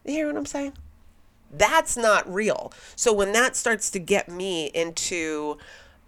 You 0.05 0.13
hear 0.13 0.27
what 0.27 0.37
I'm 0.37 0.45
saying? 0.45 0.73
That's 1.53 1.95
not 1.95 2.31
real. 2.31 2.73
So 2.95 3.13
when 3.13 3.31
that 3.33 3.55
starts 3.55 3.89
to 3.91 3.99
get 3.99 4.27
me 4.27 4.67
into 4.67 5.57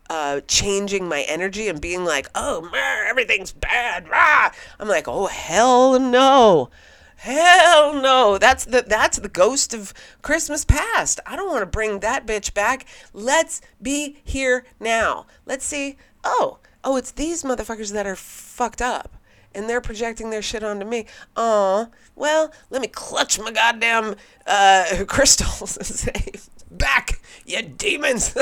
uh, 0.10 0.42
changing 0.48 1.08
my 1.08 1.22
energy 1.22 1.68
and 1.68 1.80
being 1.80 2.04
like, 2.04 2.30
oh, 2.36 2.70
everything's 3.08 3.52
bad, 3.52 4.10
rah, 4.10 4.52
I'm 4.80 4.88
like, 4.88 5.08
oh, 5.08 5.28
hell 5.28 6.00
no. 6.00 6.70
Hell 7.18 7.94
no. 7.94 8.38
That's 8.38 8.66
the 8.66 8.84
that's 8.86 9.20
the 9.20 9.30
ghost 9.30 9.74
of 9.74 9.94
Christmas 10.22 10.66
past. 10.66 11.20
I 11.26 11.36
don't 11.36 11.50
want 11.50 11.62
to 11.62 11.66
bring 11.66 12.00
that 12.00 12.28
bitch 12.28 12.54
back. 12.54 12.86
Let's 13.14 13.62
be 13.82 14.18
here 14.24 14.66
now. 14.80 15.26
Let's 15.46 15.66
see. 15.66 15.98
Oh, 16.24 16.60
oh, 16.84 16.98
it's 16.98 17.12
these 17.12 17.44
motherfuckers 17.44 17.94
that 17.94 18.06
are 18.06 18.18
fucked 18.18 18.82
up 18.82 19.16
and 19.56 19.70
they're 19.70 19.82
projecting 19.82 20.30
their 20.30 20.42
shit 20.42 20.64
onto 20.64 20.86
me. 20.86 21.06
Aw, 21.36 21.88
well, 22.16 22.52
let 22.70 22.82
me 22.82 22.88
clutch 22.88 23.40
my 23.40 23.52
goddamn 23.52 24.16
uh, 24.46 25.04
crystals 25.08 25.78
and 25.78 25.86
say, 25.86 26.32
back, 26.72 27.20
you 27.46 27.62
demons. 27.62 28.36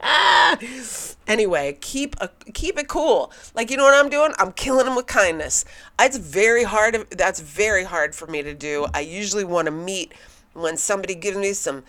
anyway, 1.26 1.78
keep 1.80 2.16
a, 2.20 2.30
keep 2.52 2.78
it 2.78 2.88
cool. 2.88 3.32
Like 3.54 3.70
you 3.70 3.76
know 3.76 3.84
what 3.84 3.94
I'm 3.94 4.10
doing? 4.10 4.32
I'm 4.38 4.52
killing 4.52 4.86
them 4.86 4.96
with 4.96 5.06
kindness. 5.06 5.64
It's 6.00 6.16
very 6.16 6.64
hard. 6.64 7.06
That's 7.10 7.40
very 7.40 7.84
hard 7.84 8.14
for 8.14 8.26
me 8.26 8.42
to 8.42 8.54
do. 8.54 8.86
I 8.94 9.00
usually 9.00 9.44
want 9.44 9.66
to 9.66 9.72
meet 9.72 10.12
when 10.52 10.76
somebody 10.76 11.14
gives 11.14 11.36
me 11.36 11.52
some 11.52 11.84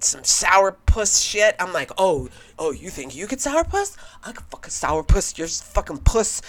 some 0.00 0.24
sour 0.24 0.72
puss 0.72 1.20
shit. 1.20 1.56
I'm 1.58 1.72
like, 1.72 1.90
oh, 1.98 2.28
oh, 2.58 2.72
you 2.72 2.90
think 2.90 3.14
you 3.16 3.26
could 3.26 3.40
sour 3.40 3.64
puss? 3.64 3.96
I 4.24 4.32
could 4.32 4.44
fucking 4.50 4.70
sour 4.70 5.02
puss 5.02 5.36
your 5.38 5.48
fucking 5.48 5.98
puss 5.98 6.42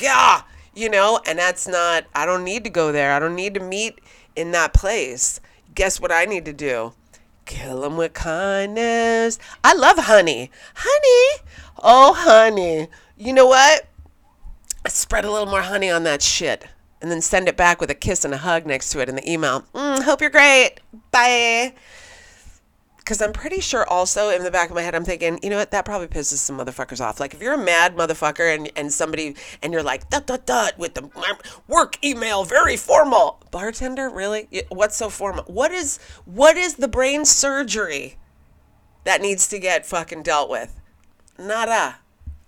yeah, 0.00 0.42
you 0.74 0.88
know, 0.88 1.20
and 1.26 1.38
that's 1.38 1.68
not, 1.68 2.04
I 2.14 2.26
don't 2.26 2.44
need 2.44 2.64
to 2.64 2.70
go 2.70 2.92
there. 2.92 3.12
I 3.12 3.18
don't 3.18 3.34
need 3.34 3.54
to 3.54 3.60
meet 3.60 4.00
in 4.36 4.52
that 4.52 4.72
place. 4.72 5.40
Guess 5.74 6.00
what 6.00 6.12
I 6.12 6.24
need 6.24 6.44
to 6.46 6.52
do? 6.52 6.92
Kill 7.44 7.82
them 7.82 7.96
with 7.96 8.12
kindness. 8.12 9.38
I 9.64 9.74
love 9.74 9.98
honey. 9.98 10.50
Honey. 10.74 11.42
Oh, 11.82 12.14
honey. 12.14 12.88
You 13.16 13.32
know 13.32 13.46
what? 13.46 13.86
Spread 14.86 15.24
a 15.24 15.30
little 15.30 15.46
more 15.46 15.62
honey 15.62 15.90
on 15.90 16.04
that 16.04 16.22
shit 16.22 16.66
and 17.00 17.10
then 17.10 17.20
send 17.20 17.48
it 17.48 17.56
back 17.56 17.80
with 17.80 17.90
a 17.90 17.94
kiss 17.94 18.24
and 18.24 18.32
a 18.32 18.38
hug 18.38 18.64
next 18.64 18.90
to 18.90 19.00
it 19.00 19.08
in 19.08 19.16
the 19.16 19.30
email. 19.30 19.64
Mm, 19.74 20.02
hope 20.02 20.20
you're 20.20 20.30
great. 20.30 20.80
Bye 21.10 21.74
because 23.02 23.20
I'm 23.20 23.32
pretty 23.32 23.60
sure 23.60 23.84
also 23.88 24.28
in 24.28 24.44
the 24.44 24.50
back 24.50 24.70
of 24.70 24.76
my 24.76 24.82
head, 24.82 24.94
I'm 24.94 25.04
thinking, 25.04 25.40
you 25.42 25.50
know 25.50 25.56
what, 25.56 25.72
that 25.72 25.84
probably 25.84 26.06
pisses 26.06 26.36
some 26.36 26.58
motherfuckers 26.58 27.00
off. 27.00 27.18
Like 27.18 27.34
if 27.34 27.42
you're 27.42 27.54
a 27.54 27.58
mad 27.58 27.96
motherfucker 27.96 28.54
and, 28.54 28.70
and 28.76 28.92
somebody, 28.92 29.34
and 29.60 29.72
you're 29.72 29.82
like, 29.82 30.08
dot, 30.08 30.26
dot, 30.26 30.46
dot, 30.46 30.78
with 30.78 30.94
the 30.94 31.10
work 31.66 32.02
email, 32.04 32.44
very 32.44 32.76
formal. 32.76 33.42
Bartender, 33.50 34.08
really? 34.08 34.48
What's 34.68 34.96
so 34.96 35.08
formal? 35.10 35.42
What 35.44 35.72
is, 35.72 35.98
what 36.26 36.56
is 36.56 36.76
the 36.76 36.86
brain 36.86 37.24
surgery 37.24 38.18
that 39.02 39.20
needs 39.20 39.48
to 39.48 39.58
get 39.58 39.84
fucking 39.84 40.22
dealt 40.22 40.48
with? 40.48 40.80
Nada. 41.36 41.96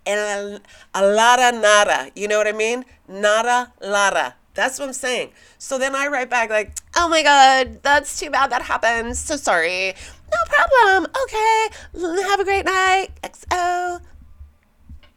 a 0.06 0.60
lot 0.94 1.40
of 1.40 1.60
nada. 1.60 2.12
You 2.14 2.28
know 2.28 2.38
what 2.38 2.46
I 2.46 2.52
mean? 2.52 2.84
Nada, 3.08 3.72
lada. 3.80 4.36
That's 4.54 4.78
what 4.78 4.86
I'm 4.86 4.92
saying. 4.94 5.30
So 5.58 5.78
then 5.78 5.96
I 5.96 6.06
write 6.06 6.30
back 6.30 6.48
like, 6.48 6.72
"Oh 6.94 7.08
my 7.08 7.22
god, 7.24 7.82
that's 7.82 8.18
too 8.20 8.30
bad 8.30 8.50
that 8.50 8.62
happened. 8.62 9.16
So 9.16 9.36
sorry. 9.36 9.94
No 10.34 10.40
problem. 10.48 11.10
Okay. 11.24 11.68
Have 12.28 12.40
a 12.40 12.44
great 12.44 12.64
night. 12.64 13.08
XO. 13.22 14.00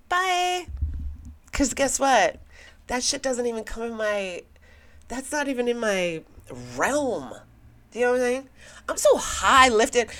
Bye." 0.09 0.67
Cuz 1.51 1.73
guess 1.73 1.99
what? 1.99 2.39
That 2.87 3.03
shit 3.03 3.21
doesn't 3.21 3.45
even 3.45 3.63
come 3.63 3.83
in 3.83 3.95
my 3.95 4.43
that's 5.07 5.31
not 5.31 5.47
even 5.47 5.67
in 5.67 5.79
my 5.79 6.23
realm. 6.75 7.33
You 7.97 8.03
know 8.03 8.11
what 8.11 8.17
I'm 8.17 8.25
saying? 8.25 8.49
I'm 8.89 8.97
so 8.97 9.17
high 9.17 9.69
lifted. 9.69 10.11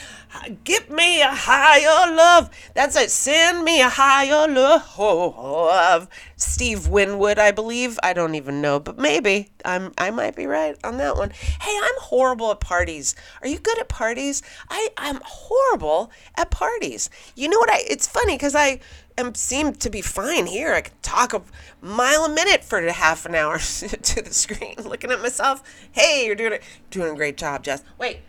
Give 0.63 0.89
me 0.89 1.21
a 1.21 1.29
higher 1.29 2.11
love. 2.11 2.49
That's 2.73 2.95
it. 2.95 3.11
Send 3.11 3.63
me 3.63 3.81
a 3.81 3.87
higher 3.87 4.47
love. 4.51 6.07
Steve 6.37 6.87
Winwood, 6.87 7.37
I 7.37 7.51
believe. 7.51 7.99
I 8.01 8.13
don't 8.13 8.33
even 8.33 8.61
know, 8.61 8.79
but 8.79 8.97
maybe 8.97 9.51
I'm. 9.63 9.93
I 9.99 10.09
might 10.09 10.35
be 10.35 10.47
right 10.47 10.75
on 10.83 10.97
that 10.97 11.17
one. 11.17 11.29
Hey, 11.29 11.77
I'm 11.79 11.95
horrible 11.99 12.49
at 12.49 12.59
parties. 12.59 13.13
Are 13.43 13.47
you 13.47 13.59
good 13.59 13.77
at 13.77 13.89
parties? 13.89 14.41
I 14.71 14.89
I'm 14.97 15.21
horrible 15.23 16.11
at 16.35 16.49
parties. 16.49 17.11
You 17.35 17.47
know 17.47 17.59
what? 17.59 17.69
I. 17.69 17.83
It's 17.87 18.07
funny 18.07 18.33
because 18.33 18.55
I 18.55 18.79
am 19.17 19.35
seem 19.35 19.73
to 19.73 19.89
be 19.89 20.01
fine 20.01 20.45
here. 20.45 20.73
I 20.73 20.81
can 20.81 20.93
talk 21.01 21.33
a 21.33 21.41
mile 21.81 22.25
a 22.25 22.29
minute 22.29 22.63
for 22.63 22.81
half 22.81 23.25
an 23.25 23.35
hour 23.35 23.57
to 23.59 24.21
the 24.21 24.33
screen, 24.33 24.75
looking 24.83 25.11
at 25.11 25.21
myself. 25.21 25.63
Hey, 25.91 26.25
you're 26.25 26.35
doing 26.35 26.53
it. 26.53 26.63
Doing 26.91 27.13
a 27.13 27.15
great 27.15 27.37
job, 27.37 27.63
Jess. 27.63 27.83
Wait. 27.97 28.19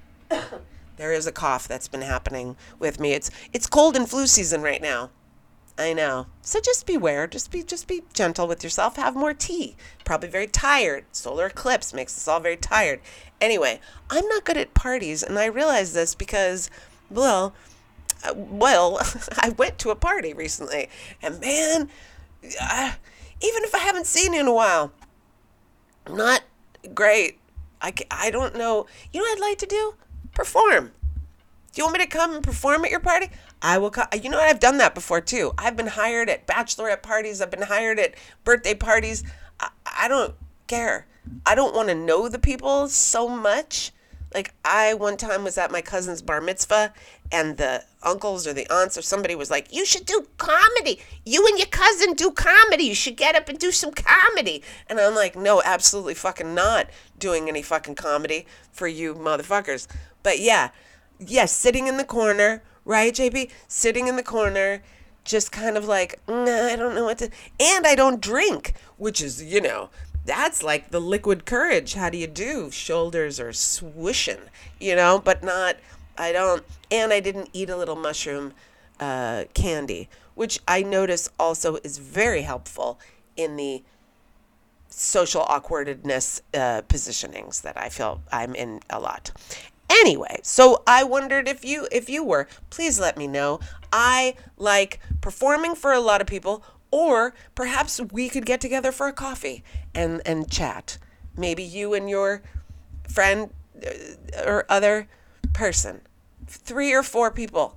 there 0.97 1.13
is 1.13 1.27
a 1.27 1.33
cough 1.33 1.69
that's 1.69 1.89
been 1.89 2.03
happening 2.03 2.57
with 2.79 3.01
me. 3.01 3.13
It's 3.13 3.31
it's 3.53 3.67
cold 3.67 3.97
and 3.97 4.09
flu 4.09 4.27
season 4.27 4.63
right 4.63 4.83
now. 4.83 5.11
I 5.79 5.93
know. 5.93 6.27
So 6.43 6.61
just 6.61 6.87
beware. 6.87 7.29
Just 7.29 7.53
be 7.53 7.63
just 7.63 7.87
be 7.87 8.03
gentle 8.13 8.49
with 8.49 8.65
yourself. 8.65 8.97
Have 8.97 9.15
more 9.15 9.33
tea. 9.33 9.77
Probably 10.05 10.29
very 10.29 10.49
tired. 10.49 11.05
Solar 11.13 11.47
eclipse 11.47 11.95
makes 11.95 12.17
us 12.17 12.27
all 12.27 12.41
very 12.41 12.57
tired. 12.57 13.01
Anyway, 13.41 13.81
I'm 14.11 14.27
not 14.27 14.45
good 14.45 14.57
at 14.57 14.75
parties, 14.75 15.23
and 15.23 15.39
I 15.39 15.47
realize 15.47 15.93
this 15.93 16.17
because, 16.17 16.69
well, 17.09 17.55
well, 18.35 19.01
I 19.39 19.51
went 19.51 19.79
to 19.81 19.91
a 19.91 19.97
party 19.97 20.33
recently, 20.33 20.89
and 21.23 21.41
man, 21.41 21.89
uh, 22.61 22.93
even 23.41 23.65
if 23.65 23.75
I 23.75 23.79
haven't 23.79 24.07
seen 24.07 24.33
you 24.33 24.41
in 24.41 24.47
a 24.47 24.55
while. 24.55 24.93
Not 26.09 26.43
great. 26.95 27.39
I, 27.81 27.93
I 28.11 28.31
don't 28.31 28.57
know. 28.57 28.87
You 29.13 29.21
know 29.21 29.25
what 29.25 29.39
I'd 29.39 29.49
like 29.51 29.59
to 29.59 29.67
do? 29.67 29.95
Perform. 30.35 30.93
Do 31.73 31.81
you 31.81 31.85
want 31.85 31.99
me 31.99 32.05
to 32.05 32.11
come 32.11 32.35
and 32.35 32.43
perform 32.43 32.85
at 32.85 32.91
your 32.91 33.01
party? 33.01 33.29
I 33.61 33.79
will 33.79 33.91
come. 33.91 34.07
You 34.21 34.31
know 34.31 34.39
what? 34.39 34.49
I've 34.49 34.61
done 34.61 34.79
that 34.79 34.95
before 34.95 35.21
too. 35.21 35.53
I've 35.59 35.77
been 35.77 35.89
hired 35.89 36.31
at 36.31 36.47
bachelorette 36.47 37.03
parties. 37.03 37.41
I've 37.41 37.51
been 37.51 37.63
hired 37.63 37.99
at 37.99 38.15
birthday 38.45 38.75
parties. 38.75 39.23
I, 39.61 39.69
I 39.87 40.09
don't 40.09 40.35
care. 40.67 41.07
I 41.45 41.55
don't 41.55 41.75
want 41.75 41.89
to 41.89 41.95
know 41.95 42.29
the 42.29 42.39
people 42.39 42.89
so 42.89 43.29
much. 43.29 43.93
Like 44.35 44.55
I 44.65 44.95
one 44.95 45.17
time 45.17 45.45
was 45.45 45.59
at 45.59 45.71
my 45.71 45.81
cousin's 45.81 46.23
bar 46.23 46.41
mitzvah 46.41 46.93
and 47.31 47.57
the 47.57 47.85
uncles 48.03 48.47
or 48.47 48.53
the 48.53 48.71
aunts 48.73 48.97
or 48.97 49.03
somebody 49.03 49.35
was 49.35 49.51
like, 49.51 49.73
"You 49.73 49.85
should 49.85 50.07
do 50.07 50.27
comedy. 50.39 51.01
You 51.25 51.47
and 51.47 51.59
your 51.59 51.67
cousin 51.67 52.15
do 52.15 52.31
comedy. 52.31 52.85
You 52.85 52.95
should 52.95 53.17
get 53.17 53.35
up 53.35 53.49
and 53.49 53.59
do 53.59 53.71
some 53.71 53.93
comedy." 53.93 54.63
And 54.89 55.01
I'm 55.01 55.15
like, 55.15 55.37
"No, 55.37 55.63
absolutely 55.65 56.15
fucking 56.15 56.55
not 56.55 56.89
doing 57.19 57.49
any 57.49 57.63
fucking 57.63 57.97
comedy 57.97 58.47
for 58.73 58.87
you 58.87 59.15
motherfuckers." 59.15 59.87
But 60.23 60.39
yeah, 60.41 60.71
yes, 61.19 61.53
sitting 61.53 61.87
in 61.87 61.97
the 61.97 62.05
corner, 62.05 62.63
right, 62.85 63.13
JP? 63.13 63.51
Sitting 63.67 64.09
in 64.09 64.17
the 64.17 64.23
corner, 64.23 64.83
just 65.29 65.53
kind 65.53 65.77
of 65.77 65.85
like, 65.85 66.21
nah, 66.27 66.67
I 66.67 66.77
don't 66.77 66.95
know 66.95 67.05
what 67.05 67.19
to. 67.19 67.31
And 67.61 67.87
I 67.87 67.95
don't 67.95 68.21
drink, 68.21 68.75
which 68.97 69.21
is, 69.21 69.43
you 69.43 69.61
know, 69.61 69.91
that's 70.25 70.63
like 70.63 70.91
the 70.91 71.01
liquid 71.01 71.45
courage. 71.45 71.95
How 71.95 72.11
do 72.11 72.19
you 72.19 72.27
do? 72.27 72.71
Shoulders 72.71 73.39
are 73.39 73.53
swishing, 73.53 74.41
you 74.81 74.97
know, 74.97 75.21
but 75.23 75.45
not, 75.45 75.77
I 76.19 76.33
don't, 76.33 76.65
and 76.91 77.13
I 77.13 77.21
didn't 77.21 77.51
eat 77.53 77.71
a 77.71 77.77
little 77.77 77.97
mushroom 77.97 78.53
uh, 79.01 79.45
candy, 79.55 80.09
which 80.35 80.61
I 80.67 80.83
notice 80.83 81.31
also 81.39 81.77
is 81.77 81.99
very 81.99 82.43
helpful 82.43 82.99
in 83.37 83.57
the 83.57 83.83
social 84.89 85.43
awkwardness 85.43 86.43
uh, 86.55 86.83
positionings 86.83 87.63
that 87.63 87.77
I 87.77 87.89
feel 87.89 88.21
I'm 88.33 88.55
in 88.55 88.81
a 88.91 88.99
lot. 88.99 89.31
Anyway, 89.91 90.41
so 90.43 90.83
I 90.87 91.05
wondered 91.05 91.49
if 91.49 91.65
you 91.65 91.89
if 91.91 92.11
you 92.11 92.23
were, 92.23 92.47
please 92.69 93.01
let 93.01 93.17
me 93.17 93.27
know. 93.27 93.61
I 93.93 94.35
like 94.59 95.01
performing 95.21 95.75
for 95.75 95.93
a 95.93 96.01
lot 96.01 96.21
of 96.21 96.27
people 96.27 96.63
or 96.91 97.35
perhaps 97.55 98.01
we 98.13 98.29
could 98.29 98.45
get 98.45 98.61
together 98.61 98.93
for 98.93 99.09
a 99.09 99.13
coffee 99.13 99.63
and 99.95 100.21
and 100.27 100.51
chat. 100.51 100.99
Maybe 101.37 101.63
you 101.63 101.95
and 101.95 102.11
your 102.11 102.43
friend 103.09 103.51
uh, 103.87 104.43
or 104.45 104.67
other 104.69 105.09
person. 105.55 106.03
3 106.49 106.93
or 106.95 107.03
4 107.03 107.31
people. 107.31 107.77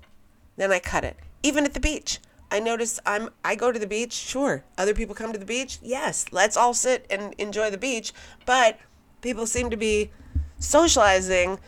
Then 0.58 0.72
I 0.72 0.80
cut 0.80 1.04
it. 1.04 1.18
Even 1.44 1.66
at 1.66 1.74
the 1.74 1.80
beach. 1.80 2.20
I 2.52 2.60
notice 2.60 3.00
I'm 3.06 3.30
I 3.46 3.56
go 3.56 3.72
to 3.72 3.80
the 3.80 3.88
beach, 3.88 4.12
sure. 4.12 4.66
Other 4.78 4.94
people 4.94 5.16
come 5.16 5.32
to 5.32 5.40
the 5.40 5.46
beach. 5.46 5.80
Yes, 5.82 6.26
let's 6.32 6.58
all 6.58 6.74
sit 6.74 7.06
and 7.10 7.34
enjoy 7.38 7.72
the 7.72 7.78
beach, 7.78 8.12
but 8.46 8.78
people 9.22 9.46
seem 9.46 9.70
to 9.70 9.78
be 9.78 10.12
socializing 10.60 11.60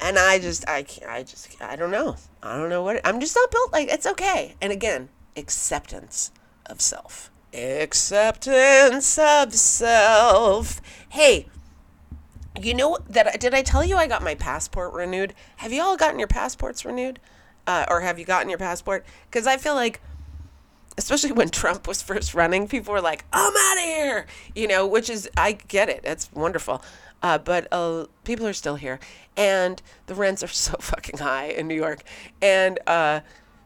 and 0.00 0.18
I 0.18 0.38
just 0.38 0.68
I 0.68 0.82
can't 0.82 1.10
I 1.10 1.22
just 1.22 1.60
I 1.62 1.76
don't 1.76 1.90
know. 1.90 2.16
I 2.42 2.56
don't 2.56 2.70
know 2.70 2.82
what 2.82 3.00
I'm 3.04 3.20
just 3.20 3.36
not 3.36 3.50
built 3.50 3.72
like 3.72 3.88
it's 3.88 4.06
okay. 4.06 4.54
And 4.62 4.72
again, 4.72 5.10
acceptance 5.36 6.30
of 6.64 6.80
self. 6.80 7.30
Acceptance 7.52 9.18
of 9.18 9.52
self. 9.54 10.80
Hey, 11.10 11.46
you 12.60 12.74
know 12.74 12.98
that 13.08 13.40
did 13.40 13.54
I 13.54 13.62
tell 13.62 13.84
you 13.84 13.96
I 13.96 14.06
got 14.06 14.22
my 14.22 14.34
passport 14.34 14.92
renewed? 14.92 15.34
Have 15.56 15.72
you 15.72 15.82
all 15.82 15.96
gotten 15.96 16.18
your 16.18 16.28
passports 16.28 16.84
renewed? 16.84 17.20
Uh, 17.66 17.84
or 17.88 18.00
have 18.00 18.18
you 18.18 18.24
gotten 18.24 18.48
your 18.48 18.58
passport? 18.58 19.04
Because 19.28 19.46
I 19.46 19.56
feel 19.56 19.74
like, 19.74 20.00
especially 20.96 21.32
when 21.32 21.48
Trump 21.50 21.88
was 21.88 22.02
first 22.02 22.34
running, 22.34 22.68
people 22.68 22.92
were 22.92 23.00
like, 23.00 23.24
"I'm 23.32 23.52
out 23.56 23.78
of 23.78 23.84
here," 23.84 24.26
you 24.54 24.68
know, 24.68 24.86
which 24.86 25.10
is 25.10 25.28
I 25.36 25.52
get 25.52 25.88
it. 25.88 26.02
That's 26.02 26.30
wonderful. 26.32 26.82
Uh, 27.22 27.38
but 27.38 27.66
uh, 27.72 28.06
people 28.24 28.46
are 28.46 28.52
still 28.52 28.76
here, 28.76 29.00
and 29.36 29.82
the 30.06 30.14
rents 30.14 30.42
are 30.42 30.46
so 30.48 30.76
fucking 30.80 31.18
high 31.18 31.46
in 31.46 31.66
New 31.66 31.74
York, 31.74 32.02
and 32.40 32.78
uh, 32.86 33.20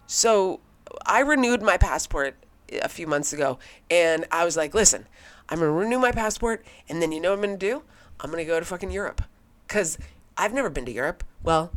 so 0.07 0.61
I 1.07 1.21
renewed 1.21 1.63
my 1.63 1.77
passport 1.77 2.37
a 2.83 2.89
few 2.89 3.07
months 3.07 3.33
ago, 3.33 3.59
and 3.91 4.25
I 4.31 4.45
was 4.45 4.57
like, 4.57 4.75
listen, 4.75 5.07
I'm 5.49 5.59
gonna 5.59 5.71
renew 5.71 5.99
my 5.99 6.13
passport, 6.13 6.65
and 6.89 7.03
then 7.03 7.13
you 7.13 7.21
know 7.21 7.31
what 7.31 7.39
I'm 7.39 7.45
gonna 7.45 7.57
do? 7.57 7.83
I'm 8.23 8.31
gonna 8.31 8.45
go 8.45 8.59
to 8.61 8.67
fucking 8.67 8.91
Europe, 8.91 9.23
cause 9.69 9.99
I've 10.37 10.53
never 10.53 10.71
been 10.71 10.87
to 10.87 10.93
Europe. 10.93 11.25
Well, 11.43 11.73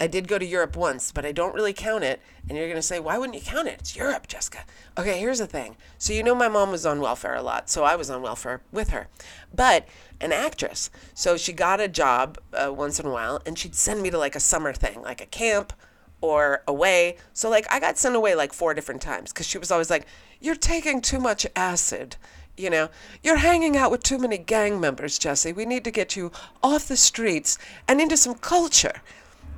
I 0.00 0.06
did 0.06 0.28
go 0.28 0.38
to 0.38 0.46
Europe 0.46 0.76
once, 0.76 1.12
but 1.12 1.26
I 1.26 1.32
don't 1.32 1.54
really 1.54 1.74
count 1.74 2.04
it. 2.04 2.22
And 2.48 2.56
you're 2.56 2.72
to 2.72 2.80
say, 2.80 2.98
why 2.98 3.18
wouldn't 3.18 3.38
you 3.38 3.44
count 3.44 3.68
it? 3.68 3.80
It's 3.80 3.94
Europe, 3.94 4.26
Jessica. 4.26 4.64
Okay, 4.96 5.18
here's 5.18 5.40
the 5.40 5.46
thing. 5.46 5.76
So, 5.98 6.14
you 6.14 6.22
know, 6.22 6.34
my 6.34 6.48
mom 6.48 6.70
was 6.70 6.86
on 6.86 7.00
welfare 7.00 7.34
a 7.34 7.42
lot, 7.42 7.68
so 7.68 7.84
I 7.84 7.96
was 7.96 8.08
on 8.08 8.22
welfare 8.22 8.62
with 8.72 8.90
her. 8.90 9.08
But 9.54 9.86
an 10.18 10.32
actress. 10.32 10.90
So 11.12 11.36
she 11.36 11.52
got 11.52 11.80
a 11.80 11.88
job 11.88 12.38
uh, 12.54 12.72
once 12.72 12.98
in 12.98 13.04
a 13.04 13.10
while, 13.10 13.42
and 13.44 13.58
she'd 13.58 13.74
send 13.74 14.00
me 14.00 14.08
to 14.10 14.16
like 14.16 14.34
a 14.34 14.40
summer 14.40 14.72
thing, 14.72 15.02
like 15.02 15.20
a 15.20 15.26
camp 15.26 15.74
or 16.22 16.62
away. 16.66 17.18
So, 17.34 17.50
like, 17.50 17.66
I 17.70 17.78
got 17.78 17.98
sent 17.98 18.16
away 18.16 18.34
like 18.34 18.54
four 18.54 18.72
different 18.72 19.02
times 19.02 19.32
because 19.32 19.46
she 19.46 19.58
was 19.58 19.70
always 19.70 19.90
like, 19.90 20.06
you're 20.40 20.54
taking 20.54 21.02
too 21.02 21.18
much 21.20 21.46
acid. 21.54 22.16
You 22.56 22.70
know, 22.70 22.90
you're 23.22 23.36
hanging 23.36 23.76
out 23.76 23.90
with 23.90 24.02
too 24.02 24.18
many 24.18 24.38
gang 24.38 24.80
members, 24.80 25.18
Jesse. 25.18 25.52
We 25.52 25.64
need 25.64 25.84
to 25.84 25.90
get 25.90 26.16
you 26.16 26.30
off 26.62 26.88
the 26.88 26.96
streets 26.96 27.56
and 27.88 28.00
into 28.00 28.16
some 28.16 28.34
culture 28.34 29.00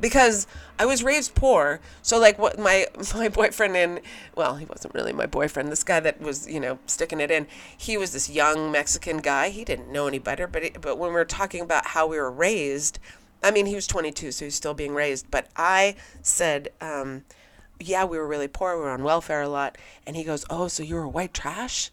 because 0.03 0.47
I 0.79 0.85
was 0.85 1.03
raised 1.03 1.35
poor. 1.35 1.81
So 2.03 2.19
like 2.19 2.39
what 2.39 2.59
my 2.59 2.87
my 3.15 3.29
boyfriend 3.29 3.77
and 3.77 4.01
well, 4.35 4.57
he 4.57 4.67
wasn't 4.67 4.93
really 4.93 5.15
my 5.15 5.27
boyfriend. 5.27 5.71
This 5.71 5.85
guy 5.85 6.01
that 6.01 6.21
was 6.21 6.47
you 6.47 6.61
know 6.61 6.79
sticking 6.87 7.21
it 7.21 7.31
in, 7.31 7.47
he 7.75 7.97
was 7.97 8.13
this 8.13 8.29
young 8.29 8.71
Mexican 8.71 9.19
guy. 9.19 9.49
He 9.49 9.65
didn't 9.65 9.91
know 9.91 10.07
any 10.07 10.19
better. 10.19 10.47
But 10.47 10.83
but 10.83 10.99
when 10.99 11.11
we 11.11 11.15
were 11.15 11.25
talking 11.25 11.63
about 11.63 11.87
how 11.87 12.07
we 12.07 12.19
were 12.19 12.31
raised, 12.31 12.99
I 13.43 13.51
mean 13.51 13.67
he 13.67 13.75
was 13.75 13.87
22, 13.87 14.33
so 14.33 14.45
he's 14.45 14.55
still 14.55 14.75
being 14.75 14.95
raised. 14.95 15.31
But 15.31 15.49
I 15.57 15.97
said. 16.21 16.69
Um, 16.83 17.25
yeah, 17.85 18.05
we 18.05 18.17
were 18.17 18.29
really 18.29 18.47
poor. 18.47 18.77
We 18.77 18.83
were 18.83 18.91
on 18.91 19.03
welfare 19.03 19.43
a 19.43 19.49
lot. 19.49 19.77
And 20.07 20.15
he 20.15 20.23
goes, 20.23 20.45
Oh, 20.49 20.69
so 20.69 20.85
you 20.85 20.95
were 20.95 21.09
white 21.09 21.35
trash? 21.35 21.91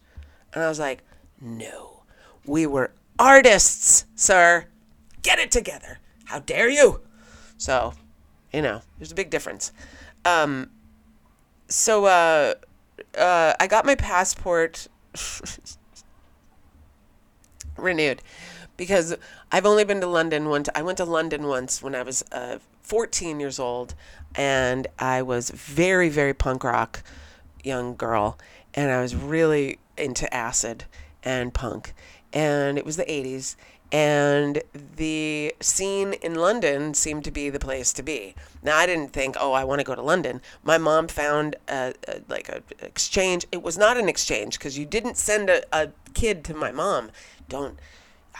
And 0.52 0.62
I 0.62 0.68
was 0.68 0.78
like, 0.78 1.02
No, 1.40 2.02
we 2.46 2.66
were 2.66 2.92
artists, 3.18 4.04
sir. 4.14 4.66
Get 5.22 5.38
it 5.38 5.50
together. 5.50 5.98
How 6.26 6.40
dare 6.40 6.68
you? 6.68 7.00
So, 7.58 7.92
you 8.52 8.62
know, 8.62 8.82
there's 8.98 9.12
a 9.12 9.14
big 9.14 9.30
difference. 9.30 9.72
Um, 10.24 10.70
so, 11.68 12.06
uh, 12.06 12.54
uh, 13.16 13.54
I 13.58 13.66
got 13.66 13.84
my 13.84 13.94
passport 13.94 14.88
renewed 17.76 18.22
because 18.76 19.16
I've 19.52 19.66
only 19.66 19.84
been 19.84 20.00
to 20.00 20.06
London 20.06 20.48
once. 20.48 20.68
I 20.74 20.82
went 20.82 20.98
to 20.98 21.04
London 21.04 21.46
once 21.46 21.82
when 21.82 21.94
I 21.94 22.02
was 22.02 22.24
uh, 22.32 22.58
14 22.82 23.40
years 23.40 23.58
old, 23.58 23.94
and 24.34 24.86
I 24.98 25.22
was 25.22 25.50
very, 25.50 26.08
very 26.08 26.34
punk 26.34 26.64
rock 26.64 27.02
young 27.62 27.94
girl, 27.94 28.38
and 28.74 28.90
I 28.90 29.00
was 29.02 29.14
really 29.14 29.78
into 30.00 30.32
acid 30.34 30.84
and 31.22 31.54
punk, 31.54 31.92
and 32.32 32.78
it 32.78 32.84
was 32.84 32.96
the 32.96 33.04
80s, 33.04 33.56
and 33.92 34.62
the 34.96 35.54
scene 35.60 36.12
in 36.14 36.36
London 36.36 36.94
seemed 36.94 37.24
to 37.24 37.30
be 37.30 37.50
the 37.50 37.58
place 37.58 37.92
to 37.92 38.02
be. 38.02 38.34
Now 38.62 38.76
I 38.76 38.86
didn't 38.86 39.12
think, 39.12 39.36
oh, 39.38 39.52
I 39.52 39.64
want 39.64 39.80
to 39.80 39.84
go 39.84 39.96
to 39.96 40.02
London. 40.02 40.40
My 40.62 40.78
mom 40.78 41.08
found 41.08 41.56
a, 41.68 41.94
a 42.06 42.20
like 42.28 42.48
a 42.48 42.62
exchange. 42.84 43.46
It 43.50 43.62
was 43.62 43.76
not 43.76 43.96
an 43.96 44.08
exchange 44.08 44.58
because 44.58 44.78
you 44.78 44.86
didn't 44.86 45.16
send 45.16 45.50
a, 45.50 45.62
a 45.72 45.90
kid 46.14 46.44
to 46.44 46.54
my 46.54 46.70
mom. 46.70 47.10
Don't. 47.48 47.78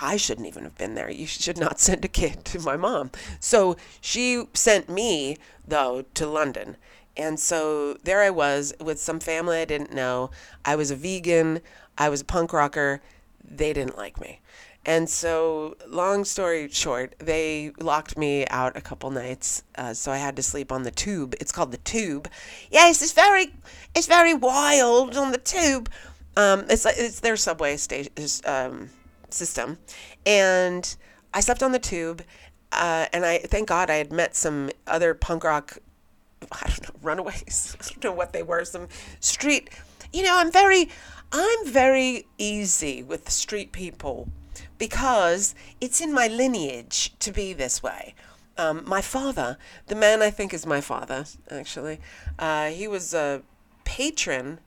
I 0.01 0.17
shouldn't 0.17 0.47
even 0.47 0.65
have 0.65 0.79
been 0.79 0.95
there. 0.95 1.11
You 1.11 1.27
should 1.27 1.59
not 1.59 1.81
send 1.81 2.05
a 2.05 2.09
kid 2.09 2.45
to 2.47 2.61
my 2.61 2.77
mom. 2.77 3.11
So 3.41 3.77
she 4.01 4.45
sent 4.55 4.89
me 4.89 5.37
though 5.67 6.05
to 6.15 6.27
London. 6.27 6.77
And 7.21 7.39
so 7.39 7.95
there 8.03 8.23
I 8.23 8.31
was 8.31 8.73
with 8.81 8.99
some 8.99 9.21
family 9.21 9.59
I 9.59 9.65
didn't 9.65 9.93
know. 9.93 10.31
I 10.65 10.77
was 10.77 10.91
a 10.91 10.97
vegan. 10.97 11.61
I 11.99 12.09
was 12.09 12.23
a 12.23 12.25
punk 12.25 12.53
rocker. 12.53 13.03
They 13.45 13.73
didn't 13.73 13.97
like 13.97 14.21
me. 14.21 14.41
And 14.87 15.11
so, 15.11 15.77
long 15.87 16.25
story 16.25 16.69
short, 16.71 17.15
they 17.19 17.73
locked 17.79 18.17
me 18.17 18.47
out 18.47 18.79
a 18.79 18.81
couple 18.81 19.11
nights, 19.11 19.63
uh, 19.75 19.93
so 19.93 20.11
I 20.11 20.17
had 20.17 20.37
to 20.37 20.43
sleep 20.43 20.73
on 20.73 20.85
the 20.85 20.91
tube. 20.91 21.35
It's 21.39 21.53
called 21.53 21.71
the 21.71 21.77
tube. 21.79 22.29
Yes, 22.71 23.03
it's 23.03 23.13
very, 23.13 23.53
it's 23.95 24.07
very 24.07 24.33
wild 24.33 25.19
on 25.19 25.33
the 25.33 25.39
tube. 25.39 25.91
Um, 26.35 26.65
it's 26.71 26.87
it's 26.87 27.21
their 27.21 27.37
subway 27.37 27.77
station 27.77 28.11
um, 28.47 28.89
system, 29.29 29.77
and 30.25 30.97
I 31.35 31.41
slept 31.41 31.63
on 31.63 31.73
the 31.73 31.79
tube, 31.79 32.23
uh, 32.73 33.05
and 33.13 33.27
I 33.27 33.39
thank 33.39 33.69
God 33.69 33.91
I 33.91 33.97
had 33.97 34.11
met 34.11 34.35
some 34.35 34.71
other 34.87 35.13
punk 35.13 35.45
rock, 35.45 35.77
I 36.53 36.69
don't 36.69 36.83
know, 36.83 37.01
runaways. 37.03 37.77
I 37.81 37.85
don't 37.85 38.05
know 38.05 38.13
what 38.13 38.33
they 38.33 38.43
were. 38.43 38.65
Some 38.65 38.89
street, 39.21 39.71
you 40.13 40.23
know, 40.23 40.37
I'm 40.37 40.51
very, 40.51 40.89
I'm 41.33 41.67
very 41.67 42.27
easy 42.39 43.03
with 43.03 43.31
street 43.31 43.73
people 43.73 44.29
because 44.79 45.55
it's 45.81 46.01
in 46.01 46.13
my 46.13 46.27
lineage 46.27 47.15
to 47.21 47.33
be 47.33 47.53
this 47.53 47.83
way. 47.83 48.15
Um, 48.57 48.83
my 48.87 49.01
father, 49.01 49.57
the 49.87 49.95
man 49.95 50.23
I 50.23 50.31
think 50.31 50.53
is 50.53 50.67
my 50.67 50.81
father, 50.81 51.25
actually, 51.51 52.01
uh, 52.39 52.69
he 52.69 52.89
was 52.89 53.15
a 53.15 53.43
patron 53.85 54.61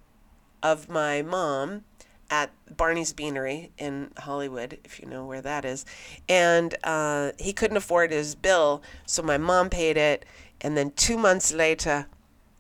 of 0.64 0.90
my 0.90 1.22
mom 1.22 1.84
at 2.30 2.50
Barney's 2.76 3.14
Beanery 3.14 3.72
in 3.78 4.12
Hollywood, 4.18 4.80
if 4.84 5.00
you 5.00 5.06
know 5.08 5.26
where 5.26 5.42
that 5.42 5.66
is. 5.66 5.86
And 6.28 6.76
uh, 6.84 7.34
he 7.38 7.54
couldn't 7.54 7.78
afford 7.78 8.12
his 8.12 8.34
bill, 8.34 8.82
so 9.06 9.22
my 9.22 9.38
mom 9.38 9.70
paid 9.70 9.98
it. 9.98 10.26
And 10.64 10.78
then 10.78 10.92
two 10.92 11.18
months 11.18 11.54
later, 11.54 12.08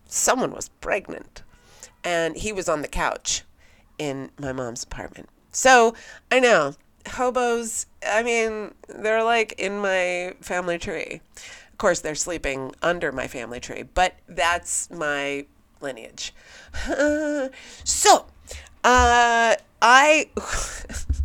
someone 0.05 0.51
was 0.51 0.69
pregnant. 0.69 1.41
And 2.03 2.35
he 2.35 2.51
was 2.51 2.67
on 2.67 2.81
the 2.81 2.87
couch 2.87 3.43
in 3.97 4.29
my 4.37 4.51
mom's 4.51 4.83
apartment. 4.83 5.29
So 5.51 5.95
I 6.29 6.39
know, 6.39 6.73
hobos, 7.07 7.85
I 8.05 8.23
mean, 8.23 8.73
they're 8.89 9.23
like 9.23 9.53
in 9.57 9.79
my 9.79 10.33
family 10.41 10.77
tree. 10.77 11.21
Of 11.71 11.77
course, 11.77 12.01
they're 12.01 12.15
sleeping 12.15 12.73
under 12.81 13.11
my 13.11 13.27
family 13.27 13.59
tree, 13.59 13.83
but 13.83 14.15
that's 14.27 14.89
my 14.91 15.45
lineage. 15.81 16.33
so, 17.83 18.25
uh, 18.83 19.55
I. 19.81 20.29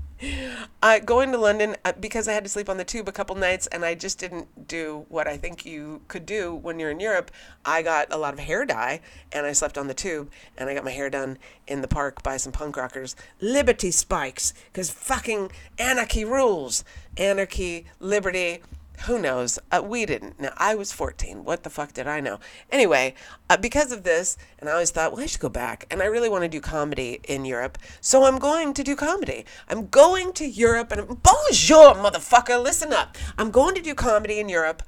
Uh, 0.83 0.99
going 0.99 1.31
to 1.33 1.39
London 1.39 1.77
uh, 1.85 1.93
because 1.99 2.27
I 2.29 2.33
had 2.33 2.45
to 2.45 2.51
sleep 2.51 2.69
on 2.69 2.77
the 2.77 2.85
tube 2.85 3.09
a 3.09 3.13
couple 3.13 3.37
nights 3.37 3.67
and 3.69 3.85
I 3.85 3.95
just 3.95 4.19
didn't 4.19 4.67
do 4.67 5.07
what 5.09 5.29
I 5.29 5.37
think 5.37 5.65
you 5.65 6.03
could 6.09 6.27
do 6.27 6.55
when 6.55 6.79
you're 6.79 6.91
in 6.91 7.01
Europe. 7.01 7.31
I 7.65 7.83
got 7.83 8.13
a 8.13 8.19
lot 8.19 8.33
of 8.33 8.41
hair 8.41 8.65
dye 8.65 9.01
and 9.33 9.47
I 9.47 9.53
slept 9.53 9.79
on 9.79 9.87
the 9.87 9.95
tube 9.95 10.31
and 10.57 10.69
I 10.69 10.75
got 10.75 10.85
my 10.85 10.91
hair 10.91 11.11
done 11.11 11.39
in 11.67 11.83
the 11.83 11.89
park 11.89 12.23
by 12.23 12.37
some 12.37 12.53
punk 12.53 12.77
rockers. 12.77 13.15
Liberty 13.41 13.91
spikes 13.91 14.55
because 14.73 14.91
fucking 14.91 15.53
anarchy 15.79 16.25
rules. 16.25 16.85
Anarchy, 17.17 17.87
liberty, 18.01 18.63
who 19.07 19.19
knows? 19.19 19.59
Uh, 19.71 19.83
we 19.85 20.05
didn't. 20.07 20.41
Now, 20.41 20.53
I 20.57 20.75
was 20.75 20.93
14. 20.93 21.45
What 21.45 21.63
the 21.63 21.71
fuck 21.71 21.93
did 21.93 22.07
I 22.07 22.21
know? 22.21 22.41
Anyway, 22.71 23.15
uh, 23.49 23.57
because 23.57 23.93
of 23.93 24.03
this, 24.03 24.37
and 24.59 24.69
I 24.69 24.73
always 24.73 24.91
thought, 24.91 25.13
well, 25.13 25.23
I 25.23 25.27
should 25.27 25.41
go 25.41 25.49
back. 25.49 25.87
And 25.91 26.03
I 26.03 26.07
really 26.07 26.29
want 26.29 26.43
to 26.43 26.49
do 26.49 26.61
comedy 26.61 27.21
in 27.25 27.45
Europe. 27.45 27.79
So 28.01 28.25
I'm 28.25 28.39
going 28.39 28.75
to 28.75 28.83
do 28.83 28.97
comedy. 28.97 29.45
I'm 29.69 29.87
going 29.89 30.33
to 30.35 30.47
Europe 30.47 30.93
and 30.93 31.23
bonjour, 31.23 31.95
motherfucker. 31.95 32.63
Listen 32.63 32.93
up. 32.93 33.17
I'm 33.37 33.51
going 33.51 33.75
to 33.75 33.83
do 33.83 33.95
comedy 33.95 34.41
in 34.41 34.49
Europe. 34.49 34.83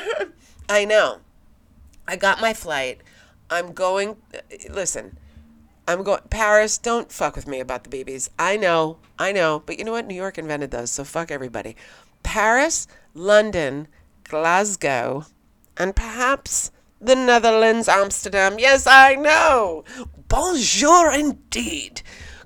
I 0.68 0.84
know. 0.84 1.18
I 2.08 2.16
got 2.16 2.40
my 2.40 2.54
flight. 2.54 3.00
I'm 3.50 3.72
going. 3.72 4.16
Uh, 4.32 4.38
listen. 4.70 5.18
I'm 5.86 6.02
going 6.02 6.22
Paris. 6.30 6.78
Don't 6.78 7.12
fuck 7.12 7.36
with 7.36 7.46
me 7.46 7.60
about 7.60 7.84
the 7.84 7.90
babies. 7.90 8.30
I 8.38 8.56
know, 8.56 8.96
I 9.18 9.32
know, 9.32 9.62
but 9.66 9.78
you 9.78 9.84
know 9.84 9.92
what? 9.92 10.06
New 10.06 10.14
York 10.14 10.38
invented 10.38 10.70
those, 10.70 10.90
so 10.90 11.04
fuck 11.04 11.30
everybody. 11.30 11.76
Paris, 12.24 12.88
London, 13.14 13.86
Glasgow, 14.24 15.26
and 15.76 15.94
perhaps 15.94 16.72
the 17.00 17.14
Netherlands, 17.14 17.88
Amsterdam. 17.88 18.58
Yes, 18.58 18.86
I 18.88 19.14
know. 19.14 19.84
Bonjour 20.26 21.12
indeed. 21.12 22.02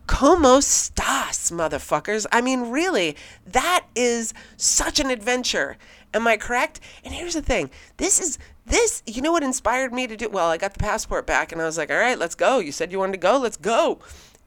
Como 0.06 0.60
stas, 0.60 1.50
motherfuckers? 1.50 2.26
I 2.32 2.40
mean, 2.40 2.70
really, 2.70 3.16
that 3.46 3.86
is 3.94 4.34
such 4.56 5.00
an 5.00 5.10
adventure. 5.10 5.76
Am 6.14 6.26
I 6.26 6.36
correct? 6.36 6.80
And 7.04 7.14
here's 7.14 7.34
the 7.34 7.42
thing 7.42 7.70
this 7.98 8.20
is, 8.20 8.38
this, 8.66 9.02
you 9.06 9.22
know 9.22 9.32
what 9.32 9.42
inspired 9.42 9.92
me 9.92 10.06
to 10.06 10.16
do? 10.16 10.28
Well, 10.28 10.48
I 10.48 10.56
got 10.56 10.72
the 10.72 10.78
passport 10.78 11.26
back 11.26 11.52
and 11.52 11.60
I 11.60 11.64
was 11.64 11.78
like, 11.78 11.90
all 11.90 11.98
right, 11.98 12.18
let's 12.18 12.34
go. 12.34 12.58
You 12.58 12.72
said 12.72 12.90
you 12.90 12.98
wanted 12.98 13.12
to 13.12 13.18
go, 13.18 13.38
let's 13.38 13.56
go. 13.56 14.00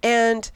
And 0.04 0.52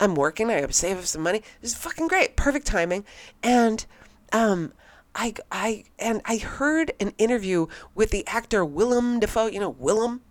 I'm 0.00 0.14
working, 0.14 0.50
I 0.50 0.60
gotta 0.60 0.72
save 0.72 0.98
up 0.98 1.04
some 1.04 1.22
money. 1.22 1.42
This 1.60 1.72
is 1.72 1.76
fucking 1.76 2.08
great. 2.08 2.36
Perfect 2.36 2.66
timing. 2.66 3.04
And, 3.42 3.86
um, 4.32 4.72
I, 5.14 5.34
I 5.52 5.84
and 5.98 6.20
I 6.24 6.38
heard 6.38 6.92
an 6.98 7.12
interview 7.18 7.66
with 7.94 8.10
the 8.10 8.26
actor 8.26 8.64
Willem 8.64 9.20
Dafoe. 9.20 9.46
You 9.46 9.60
know 9.60 9.70
Willem. 9.70 10.22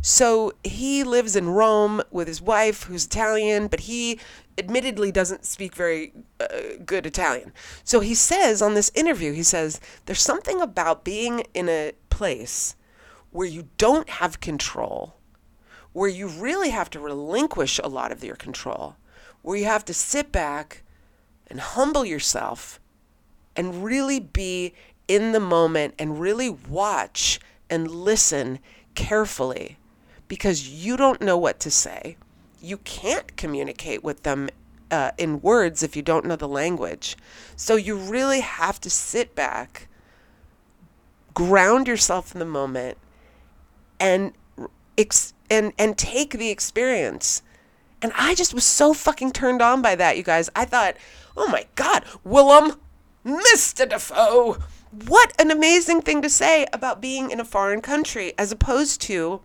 So 0.00 0.52
he 0.64 1.04
lives 1.04 1.36
in 1.36 1.50
Rome 1.50 2.02
with 2.10 2.26
his 2.26 2.40
wife, 2.40 2.84
who's 2.84 3.04
Italian, 3.04 3.68
but 3.68 3.80
he 3.80 4.18
admittedly 4.56 5.12
doesn't 5.12 5.44
speak 5.44 5.74
very 5.74 6.12
uh, 6.40 6.46
good 6.84 7.06
Italian. 7.06 7.52
So 7.84 8.00
he 8.00 8.14
says 8.14 8.62
on 8.62 8.74
this 8.74 8.90
interview, 8.94 9.32
he 9.32 9.42
says 9.42 9.80
there's 10.06 10.22
something 10.22 10.60
about 10.60 11.04
being 11.04 11.44
in 11.52 11.68
a 11.68 11.92
place 12.08 12.76
where 13.30 13.46
you 13.46 13.68
don't 13.76 14.08
have 14.08 14.40
control, 14.40 15.16
where 15.92 16.08
you 16.08 16.28
really 16.28 16.70
have 16.70 16.90
to 16.90 17.00
relinquish 17.00 17.78
a 17.78 17.88
lot 17.88 18.10
of 18.10 18.24
your 18.24 18.36
control, 18.36 18.96
where 19.42 19.56
you 19.56 19.64
have 19.64 19.84
to 19.86 19.94
sit 19.94 20.30
back 20.32 20.82
and 21.46 21.60
humble 21.60 22.04
yourself 22.04 22.80
and 23.56 23.84
really 23.84 24.20
be 24.20 24.72
in 25.08 25.32
the 25.32 25.40
moment 25.40 25.94
and 25.98 26.20
really 26.20 26.48
watch 26.48 27.40
and 27.68 27.90
listen 27.90 28.58
carefully 28.94 29.76
because 30.28 30.68
you 30.68 30.96
don't 30.96 31.20
know 31.20 31.36
what 31.36 31.58
to 31.60 31.70
say. 31.70 32.16
You 32.62 32.76
can't 32.78 33.36
communicate 33.36 34.04
with 34.04 34.22
them 34.22 34.48
uh, 34.90 35.12
in 35.18 35.40
words 35.40 35.82
if 35.82 35.96
you 35.96 36.02
don't 36.02 36.24
know 36.24 36.36
the 36.36 36.48
language. 36.48 37.16
So 37.56 37.76
you 37.76 37.96
really 37.96 38.40
have 38.40 38.80
to 38.82 38.90
sit 38.90 39.34
back, 39.34 39.88
ground 41.34 41.88
yourself 41.88 42.32
in 42.34 42.38
the 42.38 42.44
moment, 42.44 42.98
and 43.98 44.32
ex- 44.96 45.34
and 45.50 45.72
and 45.78 45.96
take 45.96 46.32
the 46.32 46.50
experience. 46.50 47.42
And 48.02 48.12
I 48.16 48.34
just 48.34 48.54
was 48.54 48.64
so 48.64 48.94
fucking 48.94 49.32
turned 49.32 49.60
on 49.60 49.82
by 49.82 49.94
that, 49.94 50.16
you 50.16 50.22
guys. 50.22 50.48
I 50.56 50.64
thought, 50.64 50.96
oh 51.36 51.48
my 51.48 51.66
God, 51.74 52.04
Willem, 52.24 52.80
Mr. 53.24 53.88
Dafoe. 53.88 54.58
What 55.06 55.32
an 55.40 55.50
amazing 55.50 56.02
thing 56.02 56.20
to 56.22 56.30
say 56.30 56.66
about 56.72 57.00
being 57.00 57.30
in 57.30 57.38
a 57.38 57.44
foreign 57.44 57.80
country 57.80 58.32
as 58.36 58.50
opposed 58.50 59.00
to, 59.02 59.40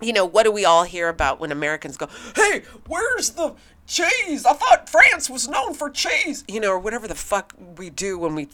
you 0.00 0.12
know, 0.12 0.24
what 0.24 0.44
do 0.44 0.52
we 0.52 0.64
all 0.64 0.84
hear 0.84 1.08
about 1.08 1.40
when 1.40 1.50
Americans 1.50 1.96
go, 1.96 2.08
hey, 2.36 2.62
where's 2.86 3.30
the 3.30 3.54
cheese? 3.86 4.44
I 4.44 4.52
thought 4.52 4.88
France 4.88 5.30
was 5.30 5.48
known 5.48 5.74
for 5.74 5.88
cheese, 5.88 6.44
you 6.48 6.60
know, 6.60 6.72
or 6.72 6.78
whatever 6.78 7.06
the 7.08 7.14
fuck 7.14 7.54
we 7.76 7.90
do 7.90 8.18
when 8.18 8.34
we 8.34 8.48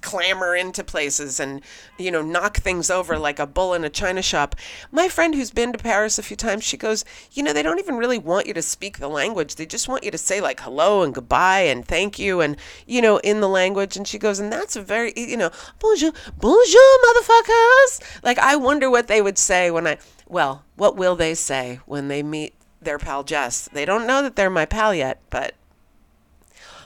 clamor 0.00 0.54
into 0.54 0.84
places 0.84 1.40
and, 1.40 1.62
you 1.98 2.10
know, 2.10 2.22
knock 2.22 2.58
things 2.58 2.90
over 2.90 3.18
like 3.18 3.38
a 3.38 3.46
bull 3.46 3.74
in 3.74 3.84
a 3.84 3.90
china 3.90 4.22
shop. 4.22 4.54
My 4.90 5.08
friend 5.08 5.34
who's 5.34 5.50
been 5.50 5.72
to 5.72 5.78
Paris 5.78 6.18
a 6.18 6.22
few 6.22 6.36
times, 6.36 6.64
she 6.64 6.76
goes, 6.76 7.04
you 7.32 7.42
know, 7.42 7.52
they 7.52 7.62
don't 7.62 7.78
even 7.78 7.96
really 7.96 8.18
want 8.18 8.46
you 8.46 8.54
to 8.54 8.62
speak 8.62 8.98
the 8.98 9.08
language. 9.08 9.56
They 9.56 9.66
just 9.66 9.88
want 9.88 10.04
you 10.04 10.10
to 10.10 10.18
say 10.18 10.40
like 10.40 10.60
hello 10.60 11.02
and 11.02 11.14
goodbye 11.14 11.60
and 11.60 11.86
thank 11.86 12.18
you 12.18 12.40
and, 12.40 12.56
you 12.86 13.02
know, 13.02 13.18
in 13.18 13.40
the 13.40 13.48
language. 13.48 13.96
And 13.96 14.06
she 14.06 14.18
goes, 14.18 14.38
and 14.38 14.52
that's 14.52 14.76
a 14.76 14.82
very, 14.82 15.12
you 15.16 15.36
know, 15.36 15.50
bonjour, 15.78 16.12
bonjour, 16.38 16.98
motherfuckers. 17.06 18.22
Like, 18.22 18.38
I 18.38 18.56
wonder 18.56 18.90
what 18.90 19.08
they 19.08 19.22
would 19.22 19.38
say 19.38 19.70
when 19.70 19.86
I, 19.86 19.98
well, 20.26 20.64
what 20.76 20.96
will 20.96 21.16
they 21.16 21.34
say 21.34 21.80
when 21.86 22.08
they 22.08 22.22
meet 22.22 22.54
their 22.84 22.98
pal 22.98 23.24
Jess. 23.24 23.68
They 23.72 23.84
don't 23.84 24.06
know 24.06 24.22
that 24.22 24.36
they're 24.36 24.50
my 24.50 24.66
pal 24.66 24.94
yet, 24.94 25.20
but. 25.30 25.54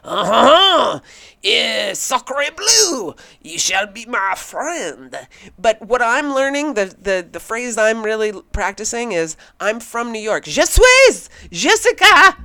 Uh 0.04 0.24
huh. 0.24 1.00
Yeah, 1.42 1.92
sacre 1.94 2.50
bleu. 2.56 3.14
You 3.42 3.58
shall 3.58 3.86
be 3.86 4.06
my 4.06 4.34
friend. 4.36 5.16
But 5.58 5.82
what 5.82 6.00
I'm 6.00 6.32
learning, 6.32 6.74
the, 6.74 6.94
the, 7.00 7.26
the 7.30 7.40
phrase 7.40 7.76
I'm 7.76 8.04
really 8.04 8.32
practicing 8.52 9.12
is 9.12 9.36
I'm 9.58 9.80
from 9.80 10.12
New 10.12 10.20
York. 10.20 10.44
Je 10.44 10.62
suis 10.62 11.28
Jessica. 11.50 12.36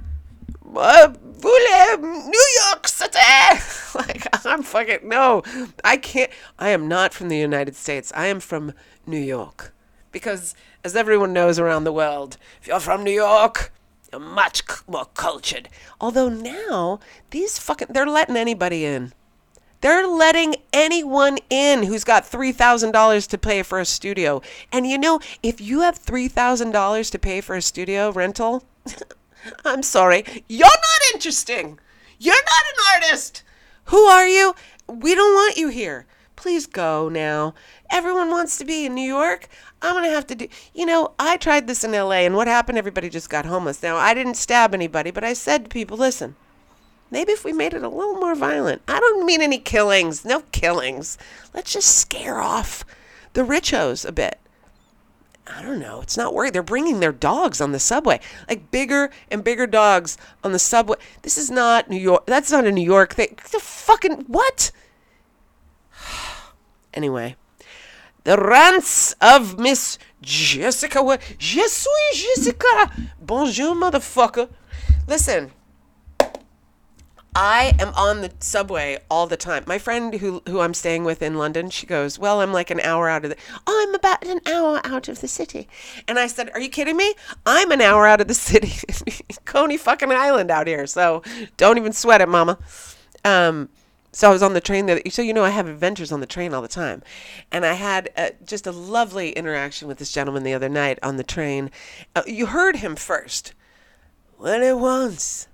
Uh, 0.76 1.14
New 1.44 2.46
York 2.66 2.88
City. 2.88 3.18
like, 3.96 4.46
I'm 4.46 4.64
fucking, 4.64 5.08
no, 5.08 5.44
I 5.84 5.98
can't. 5.98 6.32
I 6.60 6.70
am 6.70 6.88
not 6.88 7.14
from 7.14 7.30
the 7.30 7.38
United 7.38 7.76
States. 7.76 8.12
I 8.16 8.28
am 8.28 8.40
from 8.40 8.74
New 9.06 9.20
York. 9.20 9.74
Because 10.12 10.56
as 10.84 10.96
everyone 10.96 11.34
knows 11.34 11.60
around 11.60 11.84
the 11.84 11.94
world, 11.94 12.38
if 12.62 12.68
you're 12.68 12.80
from 12.80 13.04
New 13.04 13.12
York, 13.12 13.72
you're 14.12 14.22
much 14.22 14.64
more 14.88 15.06
cultured. 15.14 15.70
Although 16.00 16.30
now, 16.30 17.00
these 17.30 17.60
fucking, 17.60 17.90
they're 17.92 18.08
letting 18.08 18.38
anybody 18.38 18.86
in. 18.86 19.14
They're 19.82 20.08
letting 20.08 20.56
anyone 20.72 21.40
in 21.50 21.84
who's 21.84 22.04
got 22.04 22.24
$3,000 22.24 23.28
to 23.28 23.38
pay 23.38 23.64
for 23.64 23.80
a 23.80 23.86
studio. 23.86 24.42
And 24.72 24.86
you 24.86 24.98
know, 24.98 25.20
if 25.42 25.60
you 25.60 25.82
have 25.82 25.98
$3,000 25.98 27.12
to 27.12 27.20
pay 27.20 27.42
for 27.42 27.56
a 27.56 27.62
studio 27.62 28.12
rental, 28.12 28.64
I'm 29.66 29.82
sorry, 29.82 30.24
you're 30.48 30.68
not 30.68 31.14
interesting. 31.16 31.80
You're 32.20 32.36
not 32.36 32.64
an 33.02 33.04
artist. 33.04 33.44
Who 33.86 34.04
are 34.04 34.28
you? 34.28 34.54
We 34.88 35.16
don't 35.16 35.34
want 35.34 35.58
you 35.58 35.70
here. 35.70 36.06
Please 36.42 36.66
go 36.66 37.08
now. 37.08 37.54
Everyone 37.92 38.32
wants 38.32 38.58
to 38.58 38.66
be 38.66 38.88
in 38.88 38.96
New 38.96 39.08
York. 39.08 39.48
I'm 39.80 39.94
going 39.94 40.06
to 40.06 40.10
have 40.10 40.26
to 40.26 40.34
do, 40.34 40.48
you 40.74 40.88
know, 40.88 41.14
I 41.20 41.38
tried 41.38 41.68
this 41.68 41.84
in 41.84 41.92
LA 41.92 42.24
and 42.24 42.36
what 42.36 42.48
happened? 42.48 42.80
Everybody 42.80 43.12
just 43.12 43.30
got 43.30 43.46
homeless. 43.46 43.84
Now, 43.84 43.96
I 43.98 44.16
didn't 44.16 44.34
stab 44.34 44.74
anybody, 44.74 45.12
but 45.12 45.24
I 45.24 45.34
said 45.34 45.66
to 45.66 45.70
people, 45.70 45.98
listen, 45.98 46.36
maybe 47.12 47.32
if 47.32 47.46
we 47.46 47.54
made 47.54 47.76
it 47.76 47.84
a 47.84 47.90
little 47.90 48.16
more 48.16 48.34
violent, 48.34 48.82
I 48.88 49.00
don't 49.00 49.24
mean 49.24 49.40
any 49.40 49.60
killings, 49.60 50.26
no 50.26 50.42
killings. 50.52 51.16
Let's 51.54 51.74
just 51.74 51.96
scare 51.96 52.42
off 52.42 52.84
the 53.34 53.44
richos 53.44 54.04
a 54.04 54.12
bit. 54.12 54.40
I 55.46 55.62
don't 55.62 55.80
know. 55.80 56.02
It's 56.02 56.18
not 56.18 56.34
working. 56.34 56.54
They're 56.54 56.64
bringing 56.64 57.02
their 57.02 57.12
dogs 57.12 57.62
on 57.62 57.72
the 57.72 57.78
subway, 57.78 58.20
like 58.50 58.72
bigger 58.72 59.12
and 59.30 59.44
bigger 59.44 59.68
dogs 59.68 60.18
on 60.44 60.54
the 60.54 60.60
subway. 60.60 60.98
This 61.22 61.38
is 61.38 61.52
not 61.52 61.88
New 61.88 62.00
York. 62.00 62.26
That's 62.26 62.52
not 62.52 62.66
a 62.66 62.72
New 62.72 62.84
York 62.84 63.14
thing. 63.14 63.38
The 63.52 63.60
fucking 63.60 64.26
what? 64.28 64.72
Anyway, 66.94 67.36
the 68.24 68.38
rants 68.38 69.14
of 69.22 69.58
Miss 69.60 69.98
Jessica. 70.22 71.02
Wa- 71.02 71.18
Je 71.38 71.68
suis 71.68 72.14
Jessica. 72.14 72.92
Bonjour, 73.20 73.76
motherfucker. 73.76 74.50
Listen, 75.08 75.52
I 77.34 77.74
am 77.80 77.94
on 77.96 78.22
the 78.22 78.32
subway 78.40 79.00
all 79.10 79.26
the 79.26 79.38
time. 79.38 79.64
My 79.66 79.78
friend 79.78 80.14
who 80.16 80.44
who 80.48 80.60
I'm 80.60 80.74
staying 80.74 81.06
with 81.06 81.22
in 81.22 81.36
London, 81.36 81.70
she 81.70 81.88
goes, 81.88 82.20
"Well, 82.20 82.42
I'm 82.42 82.52
like 82.52 82.70
an 82.70 82.82
hour 82.82 83.08
out 83.08 83.24
of 83.24 83.32
the 83.32 83.38
I'm 83.66 83.96
about 83.96 84.26
an 84.28 84.42
hour 84.46 84.82
out 84.84 85.08
of 85.08 85.22
the 85.22 85.30
city." 85.30 85.70
And 86.08 86.20
I 86.20 86.28
said, 86.28 86.52
"Are 86.54 86.60
you 86.60 86.68
kidding 86.70 86.98
me? 86.98 87.14
I'm 87.46 87.72
an 87.72 87.82
hour 87.82 88.06
out 88.06 88.20
of 88.20 88.28
the 88.28 88.34
city. 88.34 88.74
Coney 89.46 89.78
fucking 89.78 90.12
Island 90.12 90.52
out 90.52 90.68
here. 90.68 90.86
So, 90.88 91.24
don't 91.56 91.78
even 91.78 91.94
sweat 91.94 92.20
it, 92.20 92.28
mama." 92.28 92.58
Um 93.24 93.70
so 94.14 94.30
I 94.30 94.34
was 94.34 94.44
on 94.44 94.54
the 94.54 94.62
train 94.62 94.88
there. 94.88 95.02
So 95.10 95.22
you 95.22 95.34
know, 95.34 95.44
I 95.44 95.52
have 95.52 95.68
adventures 95.68 96.12
on 96.12 96.20
the 96.20 96.26
train 96.26 96.54
all 96.54 96.62
the 96.62 96.68
time, 96.68 97.02
and 97.52 97.66
I 97.66 97.74
had 97.74 98.10
uh, 98.18 98.32
just 98.46 98.68
a 98.68 98.72
lovely 98.72 99.32
interaction 99.32 99.88
with 99.88 100.00
this 100.00 100.12
gentleman 100.12 100.44
the 100.44 100.54
other 100.54 100.70
night 100.70 101.00
on 101.02 101.16
the 101.18 101.24
train. 101.24 101.72
Uh, 102.16 102.24
you 102.28 102.48
heard 102.48 102.78
him 102.78 102.96
first. 102.96 103.54
When 104.38 104.64
it 104.64 104.78
once, 104.78 105.48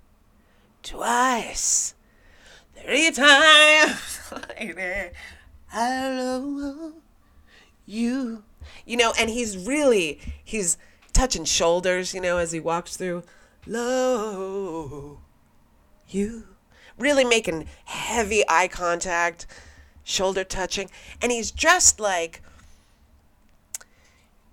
twice, 0.81 1.93
three 2.75 3.11
times, 3.11 4.21
love 5.73 6.93
you. 7.85 8.43
You 8.85 8.97
know, 8.97 9.13
and 9.19 9.29
he's 9.29 9.67
really 9.67 10.19
he's 10.43 10.77
touching 11.13 11.45
shoulders. 11.45 12.13
You 12.13 12.21
know, 12.21 12.37
as 12.37 12.51
he 12.53 12.59
walks 12.59 12.97
through. 12.97 13.23
Love 13.69 15.17
you 16.07 16.56
really 16.97 17.23
making 17.23 17.67
heavy 17.85 18.43
eye 18.47 18.67
contact, 18.67 19.47
shoulder 20.03 20.43
touching, 20.43 20.89
and 21.21 21.31
he's 21.31 21.51
dressed 21.51 21.99
like. 21.99 22.41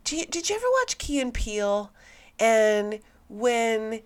You, 0.08 0.26
did 0.26 0.50
you 0.50 0.56
ever 0.56 0.66
watch 0.80 0.98
Key 0.98 1.18
and 1.18 1.32
Peele? 1.32 1.90
And 2.38 3.00
when 3.28 4.02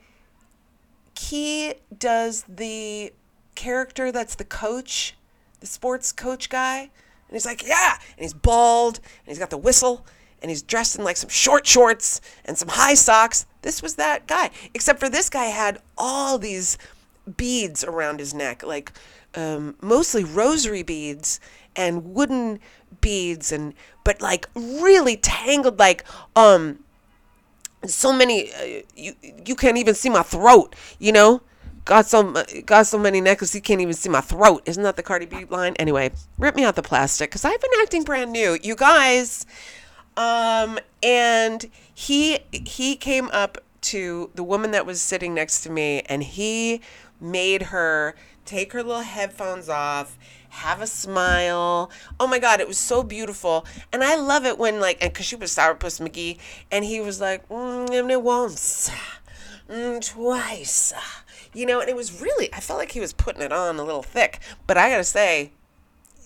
Key 1.15 1.75
does 1.97 2.45
the 2.49 3.13
character 3.57 4.13
that's 4.13 4.37
the 4.37 4.45
coach, 4.45 5.17
the 5.59 5.67
sports 5.67 6.13
coach 6.13 6.49
guy, 6.49 6.79
and 6.83 7.35
he's 7.35 7.45
like, 7.45 7.67
yeah, 7.67 7.99
and 8.17 8.23
he's 8.23 8.33
bald, 8.33 8.99
and 8.99 9.27
he's 9.27 9.39
got 9.39 9.51
the 9.51 9.59
whistle, 9.59 10.07
and 10.41 10.51
he's 10.51 10.63
dressed 10.63 10.97
in 10.97 11.05
like 11.05 11.17
some 11.17 11.29
short 11.29 11.67
shorts 11.67 12.21
and 12.45 12.57
some 12.57 12.69
high 12.69 12.95
socks. 12.95 13.47
This 13.63 13.83
was 13.83 13.97
that 13.97 14.27
guy, 14.27 14.51
except 14.75 15.01
for 15.01 15.09
this 15.09 15.29
guy 15.29 15.47
had 15.47 15.83
all 15.99 16.39
these 16.39 16.79
beads 17.37 17.85
around 17.85 18.21
his 18.21 18.35
neck, 18.35 18.63
like 18.63 18.93
um, 19.35 19.77
mostly 19.81 20.25
rosary 20.25 20.83
beads 20.83 21.41
and 21.77 22.15
wooden 22.15 22.61
beads, 23.01 23.53
and 23.53 23.75
but 24.05 24.21
like 24.21 24.49
really 24.55 25.17
tangled, 25.17 25.79
like 25.79 26.05
um, 26.37 26.81
so 27.85 28.13
many. 28.13 28.53
Uh, 28.53 28.83
you 28.97 29.15
you 29.23 29.55
can't 29.55 29.79
even 29.79 29.95
see 29.95 30.11
my 30.11 30.23
throat, 30.23 30.75
you 30.99 31.13
know. 31.13 31.43
Got 31.85 32.07
so 32.07 32.35
got 32.67 32.87
so 32.87 32.99
many 32.99 33.21
necklaces 33.21 33.55
you 33.55 33.63
can't 33.63 33.81
even 33.81 33.95
see 33.95 34.11
my 34.11 34.21
throat. 34.21 34.63
Isn't 34.67 34.83
that 34.83 34.97
the 34.97 35.03
Cardi 35.03 35.25
B 35.25 35.47
line? 35.47 35.75
Anyway, 35.79 36.11
rip 36.37 36.55
me 36.55 36.65
out 36.65 36.77
the 36.77 36.83
plastic 36.83 37.31
because 37.31 37.47
I've 37.47 37.61
been 37.61 37.71
acting 37.81 38.05
brand 38.05 38.31
new, 38.31 38.59
you 38.63 38.77
guys. 38.77 39.47
Um, 40.19 40.79
and 41.03 41.71
he 41.95 42.41
he 42.51 42.97
came 42.97 43.31
up 43.33 43.59
to 43.81 44.31
the 44.35 44.43
woman 44.43 44.73
that 44.73 44.85
was 44.85 45.01
sitting 45.01 45.33
next 45.33 45.63
to 45.63 45.71
me, 45.71 46.03
and 46.03 46.23
he 46.23 46.83
made 47.21 47.65
her 47.65 48.15
take 48.45 48.73
her 48.73 48.83
little 48.83 49.03
headphones 49.03 49.69
off, 49.69 50.19
have 50.49 50.81
a 50.81 50.87
smile. 50.87 51.91
Oh 52.19 52.27
my 52.27 52.39
God, 52.39 52.61
it 52.61 52.69
was 52.69 52.79
so 52.79 53.03
beautiful. 53.03 53.67
And 53.93 54.03
I 54.03 54.17
love 54.17 54.47
it 54.47 54.59
when, 54.59 54.81
like, 54.81 54.99
and 55.03 55.13
because 55.13 55.27
she 55.27 55.37
was 55.37 55.55
Sourpuss 55.55 56.01
McGee, 56.01 56.39
and 56.71 56.85
he 56.85 57.01
was 57.01 57.21
like, 57.21 57.47
mm, 57.49 58.23
once, 58.23 58.91
mm, 59.71 60.05
twice. 60.05 60.93
You 61.53 61.67
know, 61.67 61.81
and 61.81 61.89
it 61.89 61.97
was 61.97 62.23
really, 62.23 62.53
I 62.53 62.61
felt 62.61 62.79
like 62.79 62.93
he 62.93 63.01
was 63.01 63.13
putting 63.13 63.43
it 63.43 63.53
on 63.53 63.79
a 63.79 63.85
little 63.85 64.03
thick. 64.03 64.41
But 64.67 64.79
I 64.79 64.91
gotta 64.91 65.05
say, 65.05 65.51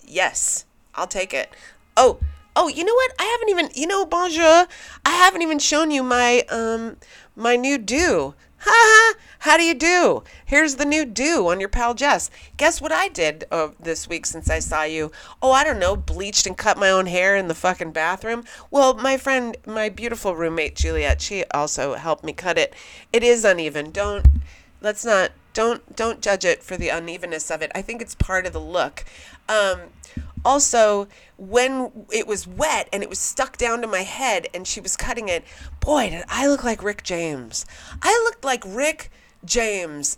yes, 0.05 0.65
I'll 0.95 1.07
take 1.07 1.33
it. 1.33 1.49
Oh, 1.97 2.19
oh, 2.55 2.67
you 2.67 2.83
know 2.83 2.93
what? 2.93 3.11
I 3.19 3.23
haven't 3.23 3.49
even, 3.49 3.69
you 3.75 3.87
know, 3.87 4.05
bonjour. 4.05 4.67
I 5.05 5.09
haven't 5.09 5.41
even 5.41 5.59
shown 5.59 5.91
you 5.91 6.03
my, 6.03 6.43
um, 6.49 6.97
my 7.35 7.55
new 7.55 7.77
do. 7.77 8.35
Ha 8.65 8.71
ha! 8.71 9.19
How 9.39 9.57
do 9.57 9.63
you 9.63 9.73
do? 9.73 10.23
Here's 10.45 10.75
the 10.75 10.85
new 10.85 11.03
do 11.03 11.49
on 11.49 11.59
your 11.59 11.67
pal 11.67 11.93
Jess. 11.93 12.31
Guess 12.55 12.79
what 12.79 12.93
I 12.93 13.09
did 13.09 13.43
uh, 13.51 13.69
this 13.77 14.07
week 14.07 14.25
since 14.25 14.49
I 14.49 14.59
saw 14.59 14.83
you? 14.83 15.11
Oh, 15.41 15.51
I 15.51 15.65
don't 15.65 15.79
know, 15.79 15.97
bleached 15.97 16.47
and 16.47 16.57
cut 16.57 16.77
my 16.77 16.89
own 16.89 17.07
hair 17.07 17.35
in 17.35 17.49
the 17.49 17.55
fucking 17.55 17.91
bathroom. 17.91 18.45
Well, 18.71 18.93
my 18.93 19.17
friend, 19.17 19.57
my 19.67 19.89
beautiful 19.89 20.35
roommate 20.35 20.75
Juliet, 20.75 21.21
she 21.21 21.43
also 21.53 21.95
helped 21.95 22.23
me 22.23 22.31
cut 22.31 22.57
it. 22.57 22.73
It 23.11 23.21
is 23.21 23.43
uneven. 23.43 23.91
Don't 23.91 24.25
let's 24.79 25.03
not 25.03 25.31
don't 25.53 25.95
don't 25.95 26.21
judge 26.21 26.45
it 26.45 26.63
for 26.63 26.77
the 26.77 26.89
unevenness 26.89 27.51
of 27.51 27.61
it. 27.61 27.71
I 27.75 27.81
think 27.81 28.01
it's 28.01 28.15
part 28.15 28.45
of 28.45 28.53
the 28.53 28.61
look. 28.61 29.03
Um, 29.49 29.79
also, 30.45 31.07
when 31.37 32.05
it 32.11 32.27
was 32.27 32.47
wet 32.47 32.89
and 32.91 33.03
it 33.03 33.09
was 33.09 33.19
stuck 33.19 33.57
down 33.57 33.81
to 33.81 33.87
my 33.87 34.01
head 34.01 34.47
and 34.53 34.67
she 34.67 34.81
was 34.81 34.97
cutting 34.97 35.29
it, 35.29 35.43
boy, 35.79 36.09
did 36.09 36.25
I 36.27 36.47
look 36.47 36.63
like 36.63 36.83
Rick 36.83 37.03
James. 37.03 37.65
I 38.01 38.21
looked 38.25 38.43
like 38.43 38.63
Rick 38.65 39.11
James. 39.45 40.17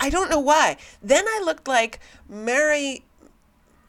I 0.00 0.10
don't 0.10 0.30
know 0.30 0.40
why. 0.40 0.76
Then 1.02 1.26
I 1.26 1.42
looked 1.44 1.66
like 1.66 2.00
Mary 2.28 3.04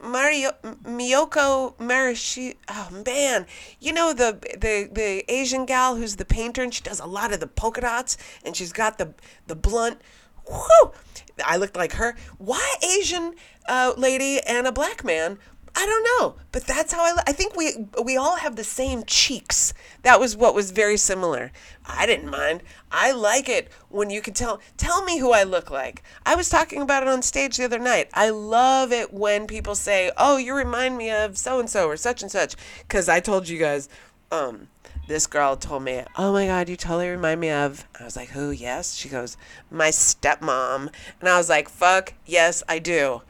Mario 0.02 0.52
Miyoko 0.84 1.76
Marishi. 1.78 2.56
Oh 2.68 2.90
man, 3.06 3.46
you 3.80 3.94
know 3.94 4.14
the 4.14 4.40
the 4.58 4.90
the 4.92 5.24
Asian 5.32 5.66
gal 5.66 5.96
who's 5.96 6.16
the 6.16 6.26
painter 6.26 6.64
and 6.64 6.74
she 6.74 6.82
does 6.82 7.00
a 7.00 7.06
lot 7.06 7.32
of 7.32 7.40
the 7.40 7.48
polka 7.48 7.82
dots 7.82 8.18
and 8.44 8.56
she's 8.56 8.74
got 8.74 8.98
the 8.98 9.14
the 9.48 9.56
blunt. 9.56 10.02
Whew, 10.52 10.92
I 11.46 11.58
looked 11.58 11.76
like 11.76 11.94
her. 11.94 12.16
Why 12.38 12.76
Asian 12.84 13.36
uh, 13.68 13.94
lady 13.98 14.40
and 14.42 14.68
a 14.68 14.72
black 14.72 15.04
man? 15.04 15.38
I 15.74 15.86
don't 15.86 16.04
know, 16.04 16.36
but 16.52 16.66
that's 16.68 16.92
how 16.92 17.02
I. 17.02 17.24
I 17.28 17.32
think 17.32 17.56
we 17.56 17.88
we 18.04 18.18
all 18.18 18.36
have 18.36 18.58
the 18.58 18.64
same 18.64 19.04
cheeks. 19.06 19.74
That 20.02 20.20
was 20.20 20.36
what 20.36 20.54
was 20.54 20.72
very 20.72 20.98
similar. 20.98 21.52
I 21.86 22.06
didn't 22.06 22.30
mind. 22.30 22.62
I 22.92 23.14
like 23.14 23.48
it 23.48 23.70
when 23.88 24.10
you 24.10 24.22
can 24.22 24.34
tell. 24.34 24.60
Tell 24.76 25.06
me 25.06 25.20
who 25.20 25.32
I 25.32 25.44
look 25.44 25.72
like. 25.72 26.04
I 26.26 26.36
was 26.36 26.50
talking 26.50 26.82
about 26.82 27.04
it 27.04 27.10
on 27.10 27.22
stage 27.22 27.56
the 27.56 27.64
other 27.64 27.80
night. 27.80 28.10
I 28.14 28.32
love 28.32 28.92
it 28.92 29.14
when 29.14 29.48
people 29.48 29.76
say, 29.76 30.12
"Oh, 30.18 30.36
you 30.36 30.54
remind 30.54 30.98
me 30.98 31.10
of 31.10 31.38
so 31.38 31.60
and 31.60 31.70
so 31.70 31.88
or 31.88 31.96
such 31.96 32.22
and 32.22 32.30
such," 32.30 32.56
because 32.80 33.08
I 33.08 33.22
told 33.22 33.48
you 33.48 33.58
guys. 33.58 33.88
Um, 34.30 34.68
this 35.08 35.28
girl 35.28 35.56
told 35.56 35.84
me, 35.84 36.04
"Oh 36.18 36.34
my 36.34 36.48
God, 36.48 36.70
you 36.70 36.76
totally 36.76 37.10
remind 37.10 37.42
me 37.42 37.50
of." 37.50 37.88
I 38.00 38.04
was 38.04 38.16
like, 38.16 38.30
"Who?" 38.30 38.52
Yes. 38.52 38.96
She 38.96 39.10
goes, 39.10 39.38
"My 39.70 39.90
stepmom," 39.90 40.92
and 41.20 41.30
I 41.30 41.38
was 41.38 41.50
like, 41.50 41.70
"Fuck 41.70 42.14
yes, 42.26 42.64
I 42.68 42.80
do." 42.80 43.22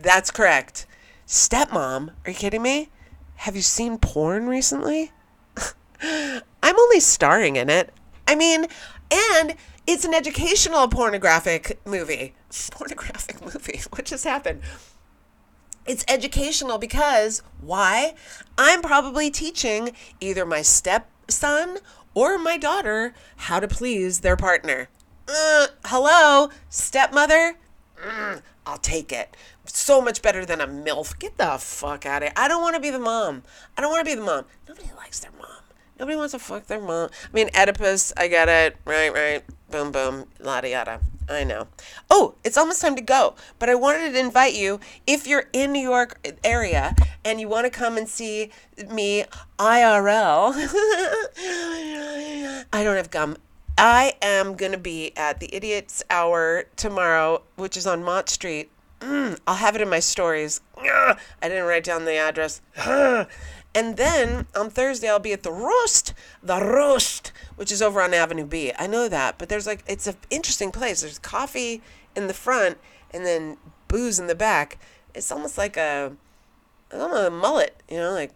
That's 0.00 0.30
correct. 0.30 0.86
Stepmom? 1.26 2.10
Are 2.24 2.30
you 2.30 2.34
kidding 2.34 2.62
me? 2.62 2.90
Have 3.36 3.56
you 3.56 3.62
seen 3.62 3.98
porn 3.98 4.48
recently? 4.48 5.12
I'm 6.02 6.78
only 6.78 7.00
starring 7.00 7.56
in 7.56 7.70
it. 7.70 7.92
I 8.26 8.34
mean, 8.34 8.66
and 9.10 9.54
it's 9.86 10.04
an 10.04 10.14
educational 10.14 10.88
pornographic 10.88 11.80
movie. 11.84 12.34
Pornographic 12.70 13.40
movie. 13.40 13.80
What 13.90 14.04
just 14.04 14.24
happened? 14.24 14.62
It's 15.84 16.04
educational 16.06 16.78
because 16.78 17.42
why? 17.60 18.14
I'm 18.56 18.82
probably 18.82 19.30
teaching 19.30 19.92
either 20.20 20.46
my 20.46 20.62
stepson 20.62 21.78
or 22.14 22.38
my 22.38 22.56
daughter 22.56 23.14
how 23.36 23.58
to 23.58 23.66
please 23.66 24.20
their 24.20 24.36
partner. 24.36 24.88
Uh, 25.28 25.68
hello, 25.86 26.50
stepmother? 26.68 27.56
Mm, 28.04 28.42
I'll 28.66 28.78
take 28.78 29.12
it 29.12 29.36
so 29.64 30.00
much 30.00 30.22
better 30.22 30.44
than 30.44 30.60
a 30.60 30.66
MILF. 30.66 31.18
Get 31.18 31.38
the 31.38 31.56
fuck 31.58 32.06
out 32.06 32.22
of 32.22 32.28
here. 32.28 32.32
I 32.36 32.48
don't 32.48 32.62
want 32.62 32.74
to 32.74 32.80
be 32.80 32.90
the 32.90 32.98
mom. 32.98 33.42
I 33.76 33.80
don't 33.80 33.90
want 33.90 34.06
to 34.06 34.10
be 34.10 34.18
the 34.18 34.24
mom. 34.24 34.44
Nobody 34.68 34.90
likes 34.96 35.20
their 35.20 35.32
mom. 35.32 35.48
Nobody 35.98 36.16
wants 36.16 36.32
to 36.32 36.38
fuck 36.38 36.66
their 36.66 36.80
mom. 36.80 37.10
I 37.24 37.32
mean, 37.32 37.48
Oedipus, 37.56 38.12
I 38.16 38.28
get 38.28 38.48
it. 38.48 38.76
Right, 38.84 39.12
right. 39.12 39.42
Boom, 39.70 39.92
boom. 39.92 40.26
Lada 40.40 40.68
yada. 40.68 41.00
I 41.28 41.44
know. 41.44 41.68
Oh, 42.10 42.34
it's 42.44 42.56
almost 42.56 42.80
time 42.80 42.96
to 42.96 43.02
go. 43.02 43.34
But 43.58 43.68
I 43.68 43.74
wanted 43.74 44.12
to 44.12 44.18
invite 44.18 44.54
you, 44.54 44.80
if 45.06 45.26
you're 45.26 45.46
in 45.52 45.72
New 45.72 45.80
York 45.80 46.26
area 46.44 46.94
and 47.24 47.40
you 47.40 47.48
want 47.48 47.64
to 47.64 47.70
come 47.70 47.96
and 47.96 48.08
see 48.08 48.50
me 48.90 49.24
IRL, 49.58 50.52
I 52.72 52.84
don't 52.84 52.96
have 52.96 53.10
gum. 53.10 53.36
I 53.78 54.14
am 54.20 54.54
going 54.54 54.72
to 54.72 54.78
be 54.78 55.12
at 55.16 55.40
the 55.40 55.54
Idiot's 55.54 56.04
Hour 56.10 56.64
tomorrow, 56.76 57.42
which 57.56 57.76
is 57.76 57.86
on 57.86 58.04
Mott 58.04 58.28
Street. 58.28 58.70
Mm, 59.00 59.38
I'll 59.46 59.56
have 59.56 59.74
it 59.74 59.80
in 59.80 59.88
my 59.88 59.98
stories. 59.98 60.60
I 60.78 61.48
didn't 61.48 61.64
write 61.64 61.84
down 61.84 62.04
the 62.04 62.16
address. 62.16 62.60
And 63.74 63.96
then 63.96 64.46
on 64.54 64.70
Thursday, 64.70 65.08
I'll 65.08 65.18
be 65.18 65.32
at 65.32 65.42
the 65.42 65.52
Roost, 65.52 66.12
the 66.42 66.60
Roost, 66.60 67.32
which 67.56 67.72
is 67.72 67.80
over 67.80 68.02
on 68.02 68.12
Avenue 68.12 68.44
B. 68.44 68.72
I 68.78 68.86
know 68.86 69.08
that, 69.08 69.38
but 69.38 69.48
there's 69.48 69.66
like, 69.66 69.82
it's 69.86 70.06
an 70.06 70.16
interesting 70.30 70.70
place. 70.70 71.00
There's 71.00 71.18
coffee 71.18 71.80
in 72.14 72.26
the 72.26 72.34
front 72.34 72.78
and 73.12 73.24
then 73.24 73.56
booze 73.88 74.18
in 74.18 74.26
the 74.26 74.34
back. 74.34 74.78
It's 75.14 75.32
almost 75.32 75.56
like 75.56 75.76
a, 75.76 76.12
I'm 76.92 77.12
a 77.12 77.30
mullet, 77.30 77.82
you 77.88 77.96
know, 77.96 78.12
like 78.12 78.32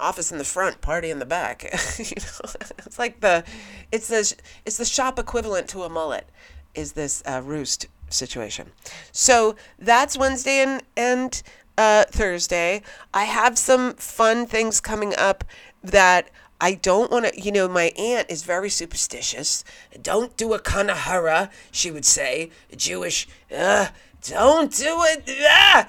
office 0.00 0.32
in 0.32 0.38
the 0.38 0.44
front, 0.44 0.80
party 0.80 1.10
in 1.10 1.18
the 1.18 1.26
back. 1.26 1.64
you 1.98 2.04
know, 2.16 2.50
it's 2.86 2.98
like 2.98 3.20
the, 3.20 3.44
it's 3.90 4.08
the, 4.08 4.34
it's 4.64 4.78
the 4.78 4.86
shop 4.86 5.18
equivalent 5.18 5.68
to 5.68 5.82
a 5.82 5.90
mullet, 5.90 6.26
is 6.74 6.92
this 6.92 7.22
uh, 7.26 7.42
roost 7.44 7.88
situation. 8.12 8.72
So 9.10 9.56
that's 9.78 10.16
Wednesday 10.16 10.62
and 10.62 10.82
and 10.96 11.42
uh, 11.82 12.04
Thursday. 12.04 12.82
I 13.12 13.24
have 13.24 13.58
some 13.58 13.94
fun 13.94 14.46
things 14.46 14.80
coming 14.80 15.14
up 15.16 15.42
that 15.82 16.30
I 16.60 16.74
don't 16.74 17.10
want 17.10 17.26
to, 17.26 17.40
you 17.40 17.50
know, 17.50 17.66
my 17.66 17.90
aunt 17.98 18.30
is 18.30 18.44
very 18.44 18.70
superstitious. 18.70 19.64
Don't 20.00 20.36
do 20.36 20.54
a 20.54 20.60
kanahara, 20.60 21.50
she 21.72 21.90
would 21.90 22.04
say, 22.04 22.50
Jewish, 22.76 23.26
uh, 23.54 23.88
don't 24.22 24.72
do 24.72 24.94
it, 25.12 25.28
uh, 25.50 25.84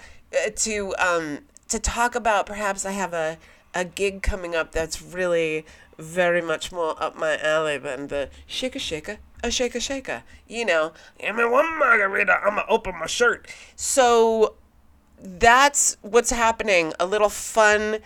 to, 0.55 0.95
um, 0.97 1.39
to 1.67 1.77
talk 1.79 2.15
about 2.15 2.47
perhaps 2.47 2.85
I 2.85 2.91
have 2.91 3.13
a, 3.13 3.37
a 3.75 3.85
gig 3.85 4.23
coming 4.23 4.55
up 4.55 4.71
that's 4.71 4.99
really 4.99 5.63
very 5.99 6.41
much 6.41 6.71
more 6.71 7.01
up 7.01 7.15
my 7.15 7.37
alley 7.37 7.77
than 7.77 8.07
the 8.07 8.31
shaka 8.47 8.79
shaka, 8.79 9.19
a 9.43 9.51
shaka 9.51 9.79
shaka. 9.79 10.23
You 10.47 10.65
know, 10.65 10.93
give 11.19 11.35
me 11.35 11.45
one 11.45 11.77
margarita, 11.77 12.39
I'm 12.43 12.55
gonna 12.55 12.65
open 12.67 12.95
my 12.99 13.05
shirt. 13.05 13.47
So 13.75 14.55
that's 15.23 15.97
what's 16.01 16.29
happening. 16.29 16.93
A 16.99 17.05
little 17.05 17.29
fun 17.29 17.99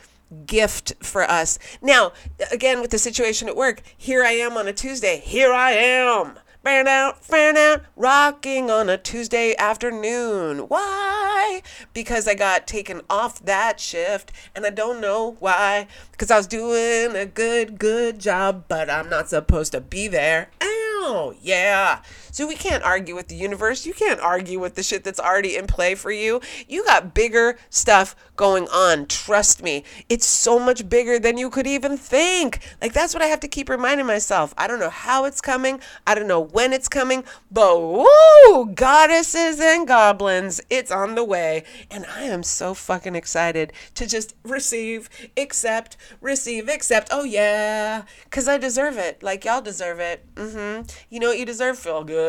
gift 0.45 0.93
for 1.01 1.23
us. 1.23 1.57
Now, 1.81 2.13
again, 2.51 2.81
with 2.81 2.91
the 2.91 2.99
situation 2.99 3.47
at 3.47 3.55
work, 3.55 3.81
here 3.97 4.23
I 4.23 4.31
am 4.31 4.57
on 4.57 4.67
a 4.67 4.73
Tuesday. 4.73 5.19
Here 5.19 5.51
I 5.51 5.71
am. 5.71 6.39
Fan 6.63 6.87
out, 6.87 7.23
fan 7.23 7.55
out, 7.55 7.83
rocking 7.95 8.69
on 8.69 8.89
a 8.89 8.97
Tuesday 8.97 9.55
afternoon. 9.57 10.67
Why? 10.67 11.61
Because 11.93 12.27
I 12.27 12.35
got 12.35 12.67
taken 12.67 13.01
off 13.09 13.39
that 13.45 13.79
shift 13.79 14.33
and 14.53 14.65
I 14.65 14.71
don't 14.71 14.99
know 14.99 15.37
why. 15.39 15.87
Because 16.11 16.29
I 16.29 16.35
was 16.35 16.45
doing 16.45 17.15
a 17.15 17.25
good, 17.25 17.79
good 17.79 18.19
job, 18.19 18.65
but 18.67 18.89
I'm 18.89 19.09
not 19.09 19.29
supposed 19.29 19.71
to 19.71 19.79
be 19.79 20.09
there. 20.09 20.49
Oh, 20.61 21.33
yeah. 21.41 22.01
So 22.37 22.45
we 22.45 22.53
can't 22.53 22.83
argue 22.83 23.15
with 23.15 23.29
the 23.29 23.35
universe. 23.35 23.87
You 23.87 23.95
can't 23.95 24.19
argue 24.19 24.59
with 24.59 24.75
the 24.75 24.83
shit 24.83 25.03
that's 25.03 25.19
already 25.19 25.55
in 25.55 25.65
play 25.65 25.95
for 25.95 26.11
you. 26.11 26.39
You 26.67 26.85
got 26.85 27.15
bigger 27.15 27.57
stuff 27.71 28.15
going 28.35 28.67
on. 28.67 29.07
Trust 29.07 29.63
me. 29.63 29.83
It's 30.07 30.27
so 30.27 30.59
much 30.59 30.87
bigger 30.87 31.17
than 31.17 31.39
you 31.39 31.49
could 31.49 31.65
even 31.65 31.97
think. 31.97 32.59
Like, 32.79 32.93
that's 32.93 33.15
what 33.15 33.23
I 33.23 33.25
have 33.25 33.39
to 33.39 33.47
keep 33.47 33.69
reminding 33.69 34.05
myself. 34.05 34.53
I 34.55 34.67
don't 34.67 34.79
know 34.79 34.91
how 34.91 35.25
it's 35.25 35.41
coming, 35.41 35.79
I 36.05 36.13
don't 36.13 36.27
know 36.27 36.39
when 36.39 36.73
it's 36.73 36.87
coming, 36.87 37.23
but 37.49 37.81
woo, 37.81 38.67
goddesses 38.67 39.59
and 39.59 39.87
goblins, 39.87 40.61
it's 40.69 40.91
on 40.91 41.15
the 41.15 41.23
way. 41.23 41.63
And 41.89 42.05
I 42.05 42.21
am 42.25 42.43
so 42.43 42.75
fucking 42.75 43.15
excited 43.15 43.73
to 43.95 44.05
just 44.05 44.35
receive, 44.43 45.09
accept, 45.35 45.97
receive, 46.21 46.69
accept. 46.69 47.09
Oh, 47.11 47.23
yeah. 47.23 48.03
Because 48.25 48.47
I 48.47 48.59
deserve 48.59 48.99
it. 48.99 49.23
Like, 49.23 49.43
y'all 49.43 49.59
deserve 49.59 49.99
it. 49.99 50.23
Hmm. 50.37 50.81
You 51.09 51.19
know 51.19 51.29
what 51.29 51.39
you 51.39 51.45
deserve? 51.47 51.79
Feel 51.79 52.03
good. 52.03 52.26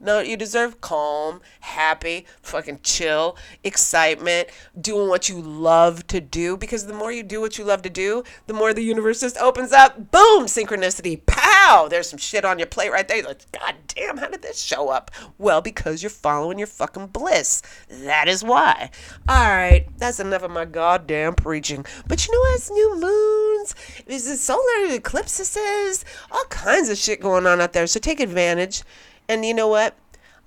No, 0.00 0.20
you 0.20 0.36
deserve 0.36 0.80
calm, 0.80 1.40
happy, 1.60 2.24
fucking 2.40 2.80
chill, 2.84 3.36
excitement, 3.64 4.48
doing 4.80 5.08
what 5.08 5.28
you 5.28 5.40
love 5.40 6.06
to 6.06 6.20
do. 6.20 6.56
Because 6.56 6.86
the 6.86 6.94
more 6.94 7.10
you 7.10 7.24
do 7.24 7.40
what 7.40 7.58
you 7.58 7.64
love 7.64 7.82
to 7.82 7.90
do, 7.90 8.22
the 8.46 8.54
more 8.54 8.72
the 8.72 8.82
universe 8.82 9.20
just 9.20 9.36
opens 9.38 9.72
up. 9.72 10.12
Boom, 10.12 10.46
synchronicity. 10.46 11.20
Pow! 11.26 11.88
There's 11.90 12.08
some 12.08 12.18
shit 12.18 12.44
on 12.44 12.60
your 12.60 12.68
plate 12.68 12.92
right 12.92 13.08
there. 13.08 13.24
like, 13.24 13.50
God 13.50 13.74
damn, 13.88 14.18
how 14.18 14.28
did 14.28 14.42
this 14.42 14.62
show 14.62 14.88
up? 14.88 15.10
Well, 15.36 15.60
because 15.60 16.00
you're 16.00 16.10
following 16.10 16.58
your 16.58 16.68
fucking 16.68 17.08
bliss. 17.08 17.62
That 17.88 18.28
is 18.28 18.44
why. 18.44 18.90
All 19.28 19.48
right, 19.48 19.86
that's 19.98 20.20
enough 20.20 20.44
of 20.44 20.52
my 20.52 20.64
goddamn 20.64 21.34
preaching. 21.34 21.84
But 22.06 22.24
you 22.24 22.32
know 22.32 22.40
what? 22.40 22.54
It's 22.54 22.70
new 22.70 23.00
moons. 23.00 23.74
There's 24.06 24.40
solar 24.40 24.94
eclipses. 24.94 26.04
All 26.30 26.44
kinds 26.50 26.88
of 26.88 26.98
shit 26.98 27.20
going 27.20 27.48
on 27.48 27.60
out 27.60 27.72
there. 27.72 27.88
So 27.88 27.98
take 27.98 28.20
advantage. 28.20 28.84
And 29.28 29.44
you 29.44 29.54
know 29.54 29.68
what? 29.68 29.96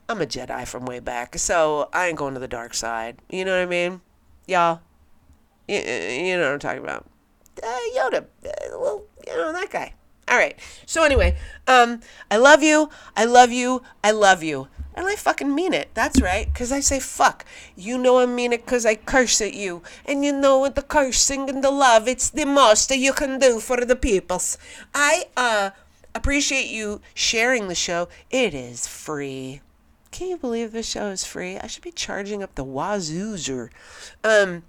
I'm 0.10 0.22
a 0.22 0.26
Jedi 0.26 0.68
from 0.68 0.86
way 0.86 1.00
back, 1.00 1.38
so 1.38 1.90
I 1.94 2.08
ain't 2.08 2.18
going 2.18 2.34
to 2.34 2.40
the 2.40 2.48
dark 2.48 2.74
side. 2.74 3.20
You 3.30 3.46
know 3.46 3.56
what 3.56 3.62
I 3.62 3.66
mean? 3.66 4.02
Y'all, 4.48 4.82
you, 5.68 5.78
you 5.78 6.36
know 6.36 6.46
what 6.46 6.54
I'm 6.54 6.60
talking 6.60 6.84
about. 6.84 7.06
Uh, 7.64 7.80
Yoda, 7.96 8.26
uh, 8.46 8.80
well, 8.80 9.04
you 9.26 9.34
know, 9.34 9.54
that 9.54 9.70
guy. 9.70 9.94
All 10.28 10.38
right. 10.38 10.58
So 10.86 11.04
anyway, 11.04 11.38
um, 11.68 12.02
I 12.30 12.38
love 12.38 12.64
you. 12.64 12.90
I 13.16 13.26
love 13.26 13.52
you. 13.52 13.84
I 14.04 14.12
love 14.12 14.44
you. 14.44 14.68
And 14.96 15.08
I 15.08 15.16
fucking 15.16 15.54
mean 15.54 15.74
it. 15.74 15.90
That's 15.94 16.22
right. 16.22 16.48
Because 16.52 16.72
I 16.72 16.80
say 16.80 17.00
fuck. 17.00 17.46
You 17.76 17.98
know 17.98 18.20
I 18.20 18.26
mean 18.26 18.54
it 18.54 18.66
because 18.66 18.86
I 18.86 18.96
curse 18.96 19.42
at 19.42 19.54
you. 19.54 19.82
And 20.06 20.24
you 20.24 20.34
know 20.34 20.60
with 20.60 20.76
the 20.76 20.82
cursing 20.82 21.50
and 21.50 21.64
the 21.64 21.72
love, 21.72 22.08
it's 22.08 22.30
the 22.30 22.46
most 22.46 22.90
that 22.90 22.98
you 22.98 23.14
can 23.14 23.40
do 23.40 23.60
for 23.60 23.86
the 23.86 23.96
peoples. 23.96 24.58
I, 24.94 25.26
uh, 25.38 25.72
appreciate 26.14 26.68
you 26.68 27.02
sharing 27.14 27.68
the 27.68 27.76
show. 27.76 28.10
It 28.30 28.54
is 28.54 28.88
free. 28.88 29.62
Can 30.12 30.28
you 30.28 30.38
believe 30.38 30.72
this 30.72 30.90
show 30.90 31.08
is 31.08 31.24
free? 31.24 31.58
I 31.58 31.68
should 31.68 31.84
be 31.84 31.92
charging 31.92 32.44
up 32.44 32.56
the 32.56 32.66
wazoozer. 32.66 33.70
Um, 34.24 34.64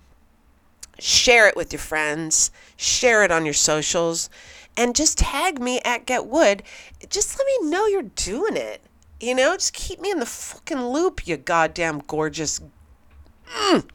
share 0.99 1.49
it 1.49 1.57
with 1.57 1.73
your 1.73 1.81
friends. 1.81 2.51
Share 2.77 3.25
it 3.25 3.33
on 3.33 3.45
your 3.45 3.55
socials, 3.55 4.31
and 4.77 4.95
just 4.95 5.19
tag 5.19 5.61
me 5.61 5.81
at 5.85 6.07
Get 6.07 6.27
Wood. 6.27 6.63
Just 7.11 7.39
let 7.39 7.47
me 7.47 7.71
know 7.71 7.87
you're 7.87 8.03
doing 8.03 8.57
it. 8.57 8.83
You 9.21 9.35
know, 9.35 9.55
just 9.55 9.73
keep 9.73 10.01
me 10.01 10.11
in 10.11 10.21
the 10.21 10.27
fucking 10.27 10.81
loop, 10.87 11.27
you 11.27 11.37
goddamn 11.37 12.03
gorgeous. 12.07 12.61
Mm. 13.57 13.89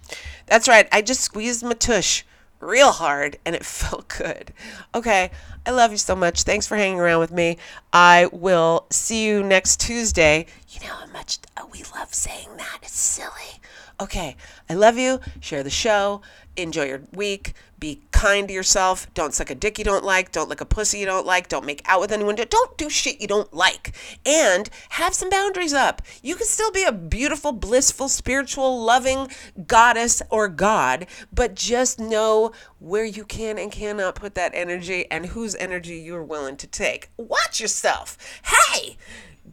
That's 0.46 0.68
right. 0.68 0.88
I 0.92 1.02
just 1.02 1.22
squeezed 1.22 1.64
my 1.64 1.74
tush 1.74 2.24
real 2.60 2.92
hard 2.92 3.38
and 3.46 3.56
it 3.56 3.66
felt 3.78 4.08
good. 4.08 4.54
Okay, 4.96 5.32
I 5.66 5.72
love 5.72 5.92
you 5.92 5.98
so 5.98 6.16
much. 6.16 6.44
Thanks 6.44 6.68
for 6.68 6.76
hanging 6.78 7.00
around 7.00 7.20
with 7.20 7.32
me. 7.32 7.58
I 7.94 8.30
will 8.32 8.88
see 8.90 9.26
you 9.26 9.44
next 9.44 9.80
Tuesday. 9.80 10.46
You 10.70 10.88
know 10.88 10.94
how 10.94 11.08
much 11.08 11.40
uh, 11.56 11.66
we 11.72 11.84
love 11.96 12.14
saying 12.14 12.50
that. 12.58 12.80
It's 12.82 12.98
silly. 12.98 13.62
Okay, 14.00 14.36
I 14.70 14.76
love 14.76 14.98
you. 14.98 15.20
Share 15.40 15.64
the 15.64 15.70
show. 15.70 16.22
Enjoy 16.56 16.86
your 16.86 17.02
week. 17.14 17.54
Be 17.80 18.02
kind 18.12 18.48
to 18.48 18.54
yourself. 18.54 19.14
Don't 19.14 19.34
suck 19.34 19.52
a 19.52 19.56
dick 19.56 19.78
you 19.78 19.86
don't 19.86 20.04
like. 20.04 20.32
Don't 20.32 20.50
lick 20.50 20.62
a 20.62 20.66
pussy 20.66 20.98
you 20.98 21.06
don't 21.06 21.28
like. 21.28 21.48
Don't 21.48 21.66
make 21.66 21.84
out 21.86 22.02
with 22.02 22.12
anyone. 22.12 22.36
Don't 22.36 22.78
do 22.78 22.90
shit 22.90 23.22
you 23.22 23.28
don't 23.28 23.54
like. 23.54 23.96
And 24.26 24.70
have 24.90 25.14
some 25.14 25.30
boundaries 25.30 25.74
up. 25.74 26.02
You 26.24 26.36
can 26.36 26.48
still 26.48 26.72
be 26.72 26.84
a 26.84 26.92
beautiful, 26.92 27.52
blissful, 27.52 28.10
spiritual, 28.10 28.84
loving 28.84 29.28
goddess 29.68 30.24
or 30.32 30.48
god, 30.48 31.06
but 31.32 31.54
just 31.54 32.00
know 32.00 32.52
where 32.80 33.06
you 33.06 33.24
can 33.24 33.60
and 33.60 33.72
cannot 33.72 34.16
put 34.16 34.34
that 34.36 34.54
energy 34.56 35.06
and 35.12 35.28
whose 35.28 35.56
energy 35.56 35.98
you're 35.98 36.24
willing 36.24 36.58
to 36.58 36.68
take. 36.68 37.10
Watch 37.18 37.62
yourself. 37.62 38.18
Hey, 38.44 38.98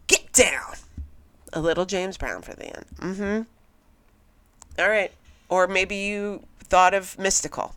get 0.07 0.33
down. 0.33 0.77
A 1.53 1.61
little 1.61 1.85
James 1.85 2.17
Brown 2.17 2.41
for 2.41 2.55
the 2.55 2.75
end. 2.75 2.87
Mm 2.99 3.17
hmm. 3.17 3.43
All 4.81 4.89
right. 4.89 5.13
Or 5.49 5.67
maybe 5.67 5.97
you 5.97 6.43
thought 6.59 6.95
of 6.95 7.17
Mystikal. 7.17 7.75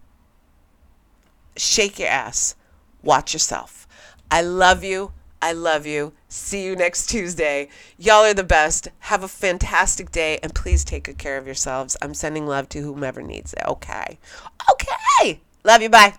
Shake 1.57 1.99
your 1.99 2.09
ass. 2.09 2.55
Watch 3.03 3.33
yourself. 3.33 3.87
I 4.29 4.41
love 4.41 4.83
you. 4.83 5.13
I 5.41 5.53
love 5.53 5.85
you. 5.85 6.13
See 6.27 6.65
you 6.65 6.75
next 6.75 7.07
Tuesday. 7.09 7.69
Y'all 7.97 8.25
are 8.25 8.33
the 8.33 8.43
best. 8.43 8.87
Have 8.99 9.23
a 9.23 9.27
fantastic 9.27 10.11
day 10.11 10.39
and 10.41 10.53
please 10.53 10.83
take 10.83 11.03
good 11.03 11.17
care 11.17 11.37
of 11.37 11.45
yourselves. 11.45 11.95
I'm 12.01 12.13
sending 12.13 12.47
love 12.47 12.69
to 12.69 12.81
whomever 12.81 13.21
needs 13.21 13.53
it. 13.53 13.61
Okay. 13.67 14.17
Okay. 14.71 15.41
Love 15.63 15.81
you. 15.81 15.89
Bye. 15.89 16.15